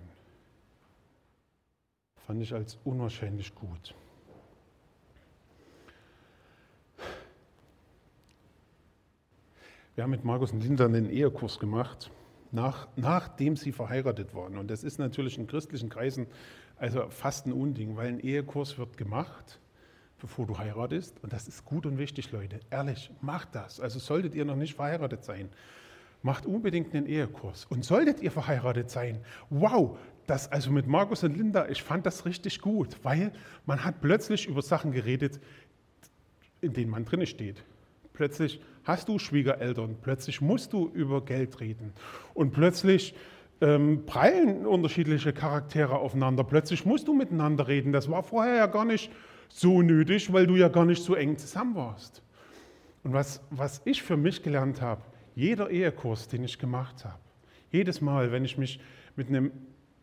fand 2.26 2.42
ich 2.42 2.54
als 2.54 2.78
unwahrscheinlich 2.84 3.54
gut. 3.56 3.96
Wir 9.96 10.04
haben 10.04 10.12
mit 10.12 10.24
Markus 10.24 10.52
und 10.52 10.64
Linda 10.64 10.86
einen 10.86 11.10
Ehekurs 11.10 11.60
gemacht, 11.60 12.10
nach, 12.52 12.88
nachdem 12.96 13.56
sie 13.56 13.72
verheiratet 13.72 14.34
waren. 14.34 14.58
Und 14.58 14.70
das 14.70 14.84
ist 14.84 14.98
natürlich 14.98 15.38
in 15.38 15.46
christlichen 15.46 15.90
Kreisen 15.90 16.28
also 16.78 17.10
fast 17.10 17.46
ein 17.46 17.54
Unding, 17.54 17.96
weil 17.96 18.08
ein 18.08 18.20
Ehekurs 18.20 18.78
wird 18.78 18.98
gemacht, 18.98 19.60
bevor 20.20 20.48
du 20.48 20.58
heiratest. 20.58 21.22
Und 21.24 21.32
das 21.32 21.48
ist 21.48 21.64
gut 21.64 21.86
und 21.86 21.98
wichtig, 21.98 22.32
Leute. 22.32 22.60
Ehrlich, 22.72 23.12
macht 23.22 23.54
das. 23.54 23.80
Also 23.80 24.00
solltet 24.00 24.34
ihr 24.34 24.46
noch 24.46 24.56
nicht 24.56 24.74
verheiratet 24.74 25.24
sein, 25.24 25.50
macht 26.24 26.46
unbedingt 26.46 26.96
einen 26.96 27.06
Ehekurs. 27.06 27.66
Und 27.66 27.86
solltet 27.86 28.22
ihr 28.22 28.32
verheiratet 28.32 28.90
sein, 28.90 29.20
wow, 29.50 29.98
das 30.28 30.52
also 30.52 30.72
mit 30.72 30.88
Markus 30.88 31.24
und 31.24 31.38
Linda, 31.38 31.68
ich 31.70 31.84
fand 31.84 32.06
das 32.06 32.26
richtig 32.26 32.62
gut, 32.62 32.98
weil 33.04 33.32
man 33.66 33.84
hat 33.84 34.02
plötzlich 34.02 34.48
über 34.48 34.62
Sachen 34.62 34.92
geredet, 34.92 35.40
in 36.62 36.74
denen 36.74 36.92
man 36.92 37.06
drinne 37.06 37.26
steht. 37.26 37.64
Plötzlich 38.14 38.62
hast 38.84 39.10
du 39.10 39.20
Schwiegereltern, 39.20 39.98
plötzlich 40.02 40.40
musst 40.42 40.74
du 40.74 40.90
über 40.90 41.26
Geld 41.26 41.60
reden 41.60 41.94
und 42.34 42.52
plötzlich 42.52 43.16
ähm, 43.62 44.06
prallen 44.06 44.66
unterschiedliche 44.66 45.34
Charaktere 45.34 45.98
aufeinander. 45.98 46.44
Plötzlich 46.44 46.86
musst 46.86 47.08
du 47.08 47.14
miteinander 47.14 47.68
reden. 47.68 47.92
Das 47.94 48.10
war 48.10 48.24
vorher 48.24 48.56
ja 48.56 48.66
gar 48.68 48.86
nicht 48.86 49.12
so 49.50 49.82
nötig, 49.82 50.32
weil 50.34 50.48
du 50.48 50.56
ja 50.56 50.68
gar 50.68 50.86
nicht 50.86 51.04
so 51.04 51.16
eng 51.16 51.38
zusammen 51.38 51.76
warst. 51.76 52.22
Und 53.04 53.14
was, 53.14 53.42
was 53.50 53.82
ich 53.86 54.04
für 54.04 54.18
mich 54.18 54.44
gelernt 54.44 54.82
habe, 54.82 55.02
jeder 55.36 55.70
Ehekurs, 55.70 56.28
den 56.28 56.44
ich 56.44 56.60
gemacht 56.60 57.06
habe, 57.06 57.20
jedes 57.72 58.02
Mal, 58.02 58.32
wenn 58.32 58.46
ich 58.46 58.58
mich 58.58 58.80
mit 59.16 59.30
einem 59.30 59.52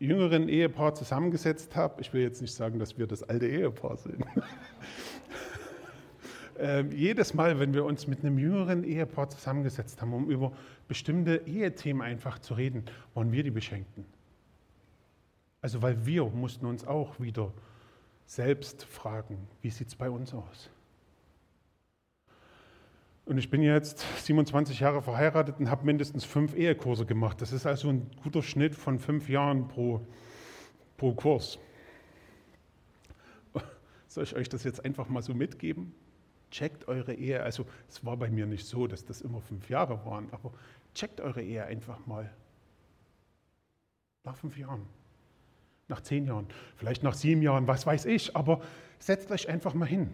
jüngeren 0.01 0.49
Ehepaar 0.49 0.95
zusammengesetzt 0.95 1.75
habe, 1.75 2.01
ich 2.01 2.11
will 2.11 2.21
jetzt 2.21 2.41
nicht 2.41 2.53
sagen, 2.53 2.79
dass 2.79 2.97
wir 2.97 3.05
das 3.05 3.21
alte 3.21 3.47
Ehepaar 3.47 3.97
sind, 3.97 4.25
äh, 6.59 6.81
jedes 6.87 7.35
Mal, 7.35 7.59
wenn 7.59 7.73
wir 7.73 7.85
uns 7.85 8.07
mit 8.07 8.19
einem 8.19 8.39
jüngeren 8.39 8.83
Ehepaar 8.83 9.29
zusammengesetzt 9.29 10.01
haben, 10.01 10.13
um 10.13 10.29
über 10.29 10.51
bestimmte 10.87 11.43
Ehethemen 11.45 12.01
einfach 12.01 12.39
zu 12.39 12.55
reden, 12.55 12.85
waren 13.13 13.31
wir 13.31 13.43
die 13.43 13.51
Beschenkten. 13.51 14.05
Also 15.61 15.83
weil 15.83 16.03
wir 16.03 16.25
mussten 16.25 16.65
uns 16.65 16.87
auch 16.87 17.19
wieder 17.19 17.53
selbst 18.25 18.85
fragen, 18.85 19.37
wie 19.61 19.69
sieht 19.69 19.89
es 19.89 19.95
bei 19.95 20.09
uns 20.09 20.33
aus? 20.33 20.71
Und 23.31 23.37
ich 23.37 23.49
bin 23.49 23.61
jetzt 23.61 24.05
27 24.25 24.81
Jahre 24.81 25.01
verheiratet 25.01 25.57
und 25.57 25.69
habe 25.69 25.85
mindestens 25.85 26.25
fünf 26.25 26.53
Ehekurse 26.53 27.05
gemacht. 27.05 27.39
Das 27.39 27.53
ist 27.53 27.65
also 27.65 27.87
ein 27.87 28.11
guter 28.23 28.43
Schnitt 28.43 28.75
von 28.75 28.99
fünf 28.99 29.29
Jahren 29.29 29.69
pro, 29.69 30.05
pro 30.97 31.13
Kurs. 31.13 31.57
Soll 34.07 34.25
ich 34.25 34.35
euch 34.35 34.49
das 34.49 34.65
jetzt 34.65 34.83
einfach 34.83 35.07
mal 35.07 35.21
so 35.21 35.33
mitgeben? 35.33 35.95
Checkt 36.51 36.89
eure 36.89 37.13
Ehe. 37.13 37.41
Also 37.41 37.65
es 37.87 38.03
war 38.03 38.17
bei 38.17 38.29
mir 38.29 38.45
nicht 38.45 38.67
so, 38.67 38.85
dass 38.85 39.05
das 39.05 39.21
immer 39.21 39.39
fünf 39.39 39.69
Jahre 39.69 40.05
waren, 40.05 40.27
aber 40.33 40.51
checkt 40.93 41.21
eure 41.21 41.41
Ehe 41.41 41.63
einfach 41.63 42.05
mal. 42.05 42.29
Nach 44.25 44.35
fünf 44.35 44.57
Jahren, 44.57 44.85
nach 45.87 46.01
zehn 46.01 46.25
Jahren, 46.25 46.47
vielleicht 46.75 47.01
nach 47.01 47.13
sieben 47.13 47.41
Jahren, 47.41 47.65
was 47.65 47.85
weiß 47.85 48.07
ich, 48.07 48.35
aber 48.35 48.59
setzt 48.99 49.31
euch 49.31 49.47
einfach 49.47 49.73
mal 49.73 49.87
hin. 49.87 50.09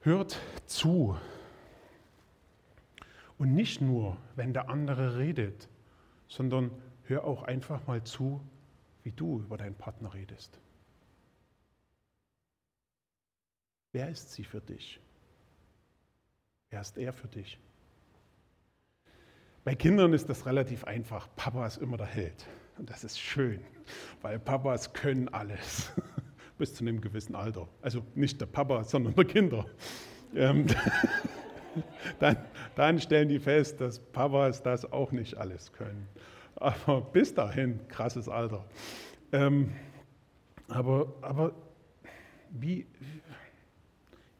Hört 0.00 0.40
zu. 0.64 1.18
Und 3.42 3.54
nicht 3.54 3.80
nur, 3.80 4.18
wenn 4.36 4.52
der 4.52 4.68
andere 4.68 5.18
redet, 5.18 5.68
sondern 6.28 6.70
hör 7.06 7.24
auch 7.24 7.42
einfach 7.42 7.84
mal 7.88 8.04
zu, 8.04 8.40
wie 9.02 9.10
du 9.10 9.40
über 9.40 9.56
deinen 9.56 9.74
Partner 9.74 10.14
redest. 10.14 10.60
Wer 13.90 14.08
ist 14.10 14.30
sie 14.32 14.44
für 14.44 14.60
dich? 14.60 15.00
Wer 16.70 16.82
ist 16.82 16.96
er 16.96 17.12
für 17.12 17.26
dich? 17.26 17.58
Bei 19.64 19.74
Kindern 19.74 20.12
ist 20.12 20.28
das 20.28 20.46
relativ 20.46 20.84
einfach. 20.84 21.28
Papa 21.34 21.66
ist 21.66 21.78
immer 21.78 21.96
der 21.96 22.06
Held. 22.06 22.46
Und 22.78 22.88
das 22.90 23.02
ist 23.02 23.18
schön, 23.18 23.58
weil 24.20 24.38
Papas 24.38 24.92
können 24.92 25.28
alles. 25.30 25.90
Bis 26.58 26.74
zu 26.76 26.84
einem 26.84 27.00
gewissen 27.00 27.34
Alter. 27.34 27.66
Also 27.80 28.06
nicht 28.14 28.40
der 28.40 28.46
Papa, 28.46 28.84
sondern 28.84 29.16
der 29.16 29.24
Kinder. 29.24 29.66
Dann, 32.18 32.36
dann 32.74 33.00
stellen 33.00 33.28
die 33.28 33.38
fest, 33.38 33.80
dass 33.80 33.98
Papas 33.98 34.62
das 34.62 34.90
auch 34.92 35.12
nicht 35.12 35.36
alles 35.36 35.72
können. 35.72 36.06
Aber 36.56 37.00
bis 37.00 37.34
dahin, 37.34 37.80
krasses 37.88 38.28
Alter. 38.28 38.64
Ähm, 39.32 39.72
aber, 40.68 41.12
aber 41.22 41.52
wie, 42.50 42.86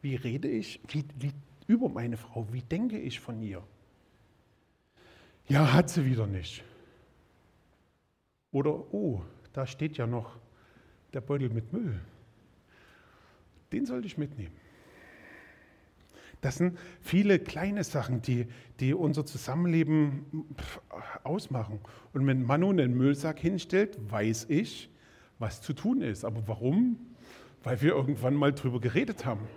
wie 0.01 0.15
rede 0.15 0.47
ich 0.47 0.79
wie, 0.87 1.03
wie, 1.19 1.33
über 1.67 1.89
meine 1.89 2.17
Frau? 2.17 2.47
Wie 2.51 2.61
denke 2.61 2.99
ich 2.99 3.19
von 3.19 3.41
ihr? 3.41 3.63
Ja, 5.47 5.73
hat 5.73 5.89
sie 5.89 6.05
wieder 6.05 6.27
nicht. 6.27 6.63
Oder, 8.51 8.93
oh, 8.93 9.21
da 9.51 9.65
steht 9.65 9.97
ja 9.97 10.07
noch 10.07 10.37
der 11.13 11.21
Beutel 11.21 11.49
mit 11.49 11.73
Müll. 11.73 11.99
Den 13.71 13.85
sollte 13.85 14.07
ich 14.07 14.17
mitnehmen. 14.17 14.55
Das 16.43 16.57
sind 16.57 16.77
viele 16.99 17.39
kleine 17.39 17.85
Sachen, 17.85 18.21
die, 18.21 18.47
die 18.81 18.93
unser 18.93 19.25
Zusammenleben 19.25 20.25
ausmachen. 21.23 21.79
Und 22.11 22.27
wenn 22.27 22.43
Manu 22.43 22.69
einen 22.69 22.97
Müllsack 22.97 23.39
hinstellt, 23.39 23.97
weiß 24.11 24.47
ich, 24.49 24.89
was 25.39 25.61
zu 25.61 25.71
tun 25.71 26.01
ist. 26.01 26.25
Aber 26.25 26.45
warum? 26.45 26.99
Weil 27.63 27.81
wir 27.81 27.93
irgendwann 27.93 28.33
mal 28.33 28.51
drüber 28.51 28.81
geredet 28.81 29.25
haben. 29.25 29.47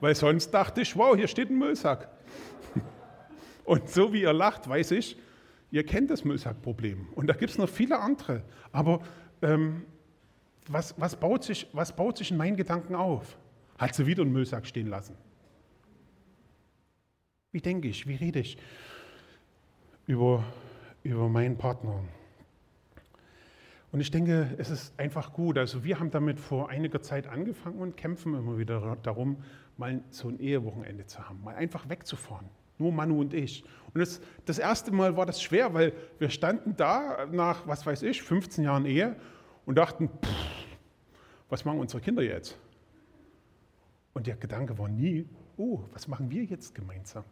Weil 0.00 0.16
sonst 0.16 0.50
dachte 0.50 0.80
ich, 0.80 0.96
wow, 0.96 1.14
hier 1.14 1.28
steht 1.28 1.48
ein 1.48 1.58
Müllsack. 1.58 2.08
Und 3.64 3.88
so 3.88 4.12
wie 4.12 4.22
ihr 4.22 4.32
lacht, 4.32 4.68
weiß 4.68 4.90
ich, 4.90 5.16
ihr 5.70 5.86
kennt 5.86 6.10
das 6.10 6.24
Müllsackproblem. 6.24 7.06
Und 7.14 7.28
da 7.28 7.34
gibt 7.34 7.52
es 7.52 7.58
noch 7.58 7.68
viele 7.68 8.00
andere. 8.00 8.42
Aber 8.72 9.00
ähm, 9.42 9.84
was, 10.66 10.92
was, 10.98 11.14
baut 11.14 11.44
sich, 11.44 11.68
was 11.72 11.94
baut 11.94 12.18
sich 12.18 12.32
in 12.32 12.36
meinen 12.36 12.56
Gedanken 12.56 12.96
auf? 12.96 13.38
Hat 13.78 13.94
sie 13.94 14.08
wieder 14.08 14.22
einen 14.22 14.32
Müllsack 14.32 14.66
stehen 14.66 14.88
lassen? 14.88 15.14
Wie 17.50 17.62
denke 17.62 17.88
ich, 17.88 18.06
wie 18.06 18.14
rede 18.14 18.40
ich 18.40 18.58
über, 20.06 20.44
über 21.02 21.30
meinen 21.30 21.56
Partner? 21.56 22.04
Und 23.90 24.00
ich 24.00 24.10
denke, 24.10 24.54
es 24.58 24.68
ist 24.68 24.98
einfach 25.00 25.32
gut. 25.32 25.56
Also 25.56 25.82
wir 25.82 25.98
haben 25.98 26.10
damit 26.10 26.38
vor 26.38 26.68
einiger 26.68 27.00
Zeit 27.00 27.26
angefangen 27.26 27.78
und 27.78 27.96
kämpfen 27.96 28.34
immer 28.34 28.58
wieder 28.58 28.98
darum, 29.02 29.38
mal 29.78 30.02
so 30.10 30.28
ein 30.28 30.38
Ehewochenende 30.38 31.06
zu 31.06 31.26
haben, 31.26 31.42
mal 31.42 31.54
einfach 31.54 31.88
wegzufahren. 31.88 32.50
Nur 32.76 32.92
Manu 32.92 33.18
und 33.18 33.32
ich. 33.32 33.64
Und 33.94 34.00
das, 34.00 34.20
das 34.44 34.58
erste 34.58 34.92
Mal 34.92 35.16
war 35.16 35.24
das 35.24 35.40
schwer, 35.40 35.72
weil 35.72 35.94
wir 36.18 36.28
standen 36.28 36.76
da 36.76 37.26
nach, 37.32 37.66
was 37.66 37.86
weiß 37.86 38.02
ich, 38.02 38.22
15 38.22 38.64
Jahren 38.64 38.84
Ehe 38.84 39.16
und 39.64 39.76
dachten, 39.78 40.08
pff, 40.08 40.76
was 41.48 41.64
machen 41.64 41.80
unsere 41.80 42.02
Kinder 42.02 42.22
jetzt? 42.22 42.58
Und 44.12 44.26
der 44.26 44.36
Gedanke 44.36 44.76
war 44.76 44.88
nie, 44.88 45.26
oh, 45.56 45.80
was 45.92 46.08
machen 46.08 46.30
wir 46.30 46.44
jetzt 46.44 46.74
gemeinsam? 46.74 47.24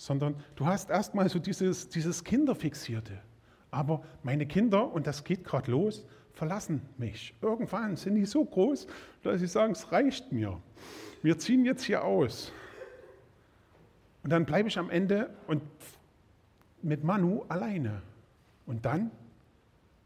Sondern 0.00 0.34
du 0.56 0.64
hast 0.64 0.88
erstmal 0.88 1.28
so 1.28 1.38
dieses, 1.38 1.90
dieses 1.90 2.24
Kinderfixierte. 2.24 3.20
Aber 3.70 4.02
meine 4.22 4.46
Kinder, 4.46 4.90
und 4.90 5.06
das 5.06 5.24
geht 5.24 5.44
gerade 5.44 5.70
los, 5.70 6.06
verlassen 6.32 6.80
mich. 6.96 7.34
Irgendwann 7.42 7.96
sind 7.96 8.14
die 8.14 8.24
so 8.24 8.42
groß, 8.42 8.86
dass 9.22 9.40
sie 9.40 9.46
sagen, 9.46 9.72
es 9.72 9.92
reicht 9.92 10.32
mir. 10.32 10.58
Wir 11.20 11.38
ziehen 11.38 11.66
jetzt 11.66 11.84
hier 11.84 12.02
aus. 12.02 12.50
Und 14.22 14.30
dann 14.30 14.46
bleibe 14.46 14.68
ich 14.68 14.78
am 14.78 14.88
Ende 14.88 15.28
und 15.46 15.60
mit 16.80 17.04
Manu 17.04 17.44
alleine. 17.48 18.00
Und 18.64 18.86
dann 18.86 19.10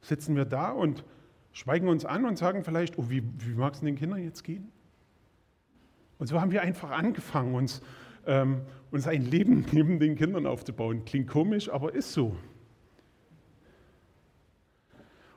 sitzen 0.00 0.34
wir 0.34 0.44
da 0.44 0.70
und 0.70 1.04
schweigen 1.52 1.86
uns 1.86 2.04
an 2.04 2.24
und 2.24 2.36
sagen 2.36 2.64
vielleicht, 2.64 2.98
oh, 2.98 3.10
wie, 3.10 3.22
wie 3.38 3.54
mag 3.54 3.74
es 3.74 3.80
den 3.80 3.94
Kindern 3.94 4.24
jetzt 4.24 4.42
gehen? 4.42 4.72
Und 6.18 6.26
so 6.26 6.40
haben 6.40 6.50
wir 6.50 6.62
einfach 6.62 6.90
angefangen, 6.90 7.54
uns 7.54 7.80
ähm, 8.26 8.62
und 8.90 9.00
sein 9.00 9.22
Leben 9.22 9.66
neben 9.72 9.98
den 9.98 10.16
Kindern 10.16 10.46
aufzubauen. 10.46 11.04
Klingt 11.04 11.28
komisch, 11.28 11.68
aber 11.68 11.94
ist 11.94 12.12
so. 12.12 12.36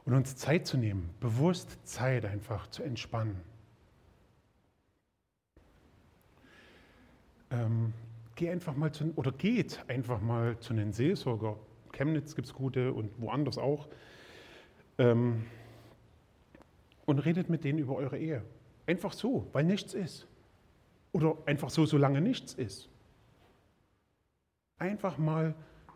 Und 0.05 0.13
uns 0.13 0.37
Zeit 0.37 0.65
zu 0.65 0.77
nehmen, 0.77 1.09
bewusst 1.19 1.77
Zeit 1.85 2.23
einfach 2.25 2.67
zu 2.67 2.81
entspannen. 2.81 3.41
Ähm, 7.51 7.93
geh 8.35 8.49
einfach 8.49 8.75
mal 8.75 8.91
zu, 8.91 9.11
oder 9.15 9.31
geht 9.31 9.83
einfach 9.87 10.21
mal 10.21 10.57
zu 10.59 10.73
einem 10.73 10.93
Seelsorger. 10.93 11.57
Chemnitz 11.91 12.35
gibt 12.35 12.47
es 12.47 12.53
gute 12.53 12.93
und 12.93 13.11
woanders 13.17 13.57
auch. 13.57 13.87
Ähm, 14.97 15.45
und 17.05 17.19
redet 17.19 17.49
mit 17.49 17.63
denen 17.63 17.79
über 17.79 17.95
eure 17.95 18.17
Ehe. 18.17 18.43
Einfach 18.85 19.13
so, 19.13 19.47
weil 19.53 19.63
nichts 19.63 19.93
ist. 19.93 20.26
Oder 21.17 21.35
einfach 21.47 21.71
so, 21.71 21.83
solange 21.87 22.21
nichts 22.21 22.53
ist. 22.53 22.89
Einfach 24.77 25.17
mal 25.17 25.55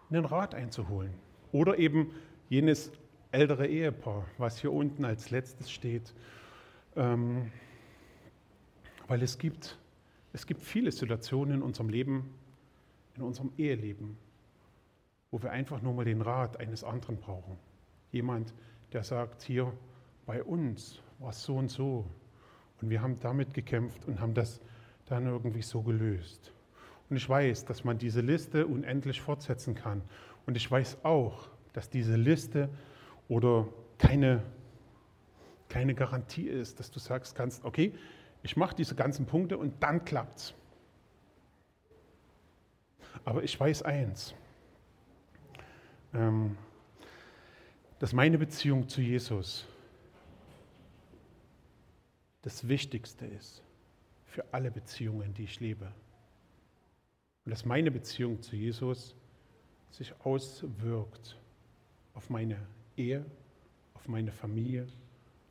einen 0.10 0.26
Rat 0.26 0.56
einzuholen. 0.56 1.14
Oder 1.52 1.78
eben 1.78 2.10
jenes 2.50 2.92
ältere 3.32 3.68
Ehepaar, 3.68 4.26
was 4.40 4.60
hier 4.60 4.74
unten 4.74 5.06
als 5.06 5.30
letztes 5.30 5.70
steht. 5.70 6.16
Ähm, 6.96 7.52
weil 9.06 9.22
es 9.22 9.38
gibt, 9.38 9.78
es 10.34 10.48
gibt 10.48 10.64
viele 10.64 10.92
Situationen 10.92 11.58
in 11.58 11.62
unserem 11.62 11.90
Leben, 11.90 12.34
in 13.16 13.22
unserem 13.22 13.52
Eheleben, 13.60 14.18
wo 15.30 15.40
wir 15.44 15.52
einfach 15.52 15.84
nur 15.84 15.94
mal 15.94 16.06
den 16.06 16.22
Rat 16.22 16.60
eines 16.60 16.84
anderen 16.84 17.18
brauchen. 17.18 17.60
Jemand, 18.12 18.56
der 18.92 19.04
sagt, 19.04 19.44
hier 19.44 19.72
bei 20.26 20.44
uns 20.44 21.00
war 21.20 21.30
es 21.30 21.44
so 21.44 21.58
und 21.58 21.70
so. 21.70 22.08
Und 22.82 22.90
wir 22.90 23.04
haben 23.04 23.20
damit 23.20 23.54
gekämpft 23.54 24.08
und 24.08 24.20
haben 24.20 24.34
das 24.34 24.60
dann 25.12 25.28
irgendwie 25.28 25.62
so 25.62 25.82
gelöst. 25.82 26.54
Und 27.10 27.18
ich 27.18 27.28
weiß, 27.28 27.66
dass 27.66 27.84
man 27.84 27.98
diese 27.98 28.22
Liste 28.22 28.66
unendlich 28.66 29.20
fortsetzen 29.20 29.76
kann. 29.76 30.02
Und 30.46 30.56
ich 30.56 30.72
weiß 30.72 31.04
auch, 31.04 31.50
dass 31.74 31.90
diese 31.90 32.16
Liste 32.16 32.70
oder 33.28 33.68
keine, 33.98 34.42
keine 35.68 35.94
Garantie 35.94 36.48
ist, 36.48 36.80
dass 36.80 36.90
du 36.90 37.00
sagst 37.00 37.36
kannst, 37.36 37.66
okay, 37.66 37.94
Ich 38.44 38.58
mache 38.58 38.76
diese 38.76 38.96
ganzen 38.96 39.28
Punkte 39.28 39.56
und 39.56 39.84
dann 39.84 40.04
klappt's. 40.04 40.56
Aber 43.24 43.44
ich 43.44 43.60
weiß 43.60 43.84
eins, 43.84 44.34
ähm, 46.12 46.58
dass 48.00 48.14
meine 48.14 48.40
Beziehung 48.40 48.90
zu 48.90 49.00
Jesus 49.00 49.68
das 52.42 52.68
Wichtigste 52.68 53.28
ist 53.28 53.62
für 54.32 54.46
alle 54.54 54.72
Beziehungen, 54.72 55.34
die 55.34 55.44
ich 55.44 55.60
lebe. 55.60 55.92
Und 57.44 57.52
dass 57.52 57.66
meine 57.66 57.92
Beziehung 57.92 58.42
zu 58.42 58.56
Jesus 58.56 59.14
sich 59.90 60.14
auswirkt 60.24 61.38
auf 62.14 62.30
meine 62.30 62.58
Ehe, 62.96 63.26
auf 63.94 64.08
meine 64.08 64.32
Familie, 64.32 64.88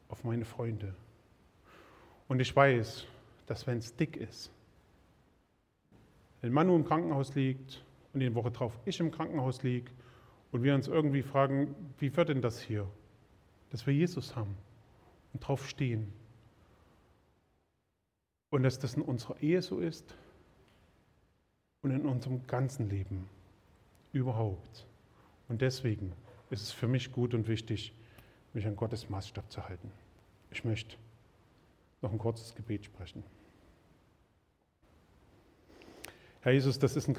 auf 0.08 0.24
meine 0.24 0.46
Freunde. 0.46 0.94
Und 2.26 2.40
ich 2.40 2.56
weiß, 2.56 3.06
dass 3.46 3.66
wenn 3.66 3.78
es 3.78 3.94
dick 3.94 4.16
ist, 4.16 4.50
wenn 6.40 6.52
Manu 6.52 6.74
im 6.74 6.86
Krankenhaus 6.86 7.34
liegt 7.34 7.84
und 8.14 8.20
die 8.20 8.34
Woche 8.34 8.50
drauf 8.50 8.78
ich 8.86 8.98
im 8.98 9.10
Krankenhaus 9.10 9.62
liege 9.62 9.90
und 10.52 10.62
wir 10.62 10.74
uns 10.74 10.88
irgendwie 10.88 11.22
fragen, 11.22 11.74
wie 11.98 12.16
wird 12.16 12.30
denn 12.30 12.40
das 12.40 12.62
hier? 12.62 12.88
Dass 13.70 13.86
wir 13.86 13.92
Jesus 13.92 14.34
haben 14.36 14.56
und 15.34 15.46
drauf 15.46 15.68
stehen. 15.68 16.10
Und 18.50 18.64
dass 18.64 18.78
das 18.78 18.94
in 18.94 19.02
unserer 19.02 19.40
Ehe 19.40 19.62
so 19.62 19.78
ist 19.78 20.14
und 21.82 21.92
in 21.92 22.06
unserem 22.06 22.46
ganzen 22.46 22.88
Leben 22.88 23.28
überhaupt. 24.12 24.86
Und 25.48 25.60
deswegen 25.62 26.12
ist 26.50 26.62
es 26.62 26.72
für 26.72 26.88
mich 26.88 27.12
gut 27.12 27.32
und 27.32 27.48
wichtig, 27.48 27.92
mich 28.52 28.66
an 28.66 28.76
Gottes 28.76 29.08
Maßstab 29.08 29.50
zu 29.50 29.68
halten. 29.68 29.90
Ich 30.50 30.64
möchte 30.64 30.96
noch 32.02 32.12
ein 32.12 32.18
kurzes 32.18 32.54
Gebet 32.54 32.84
sprechen. 32.84 33.22
Herr 36.42 36.52
Jesus, 36.52 36.78
das 36.78 36.96
ist 36.96 37.06
ein 37.06 37.14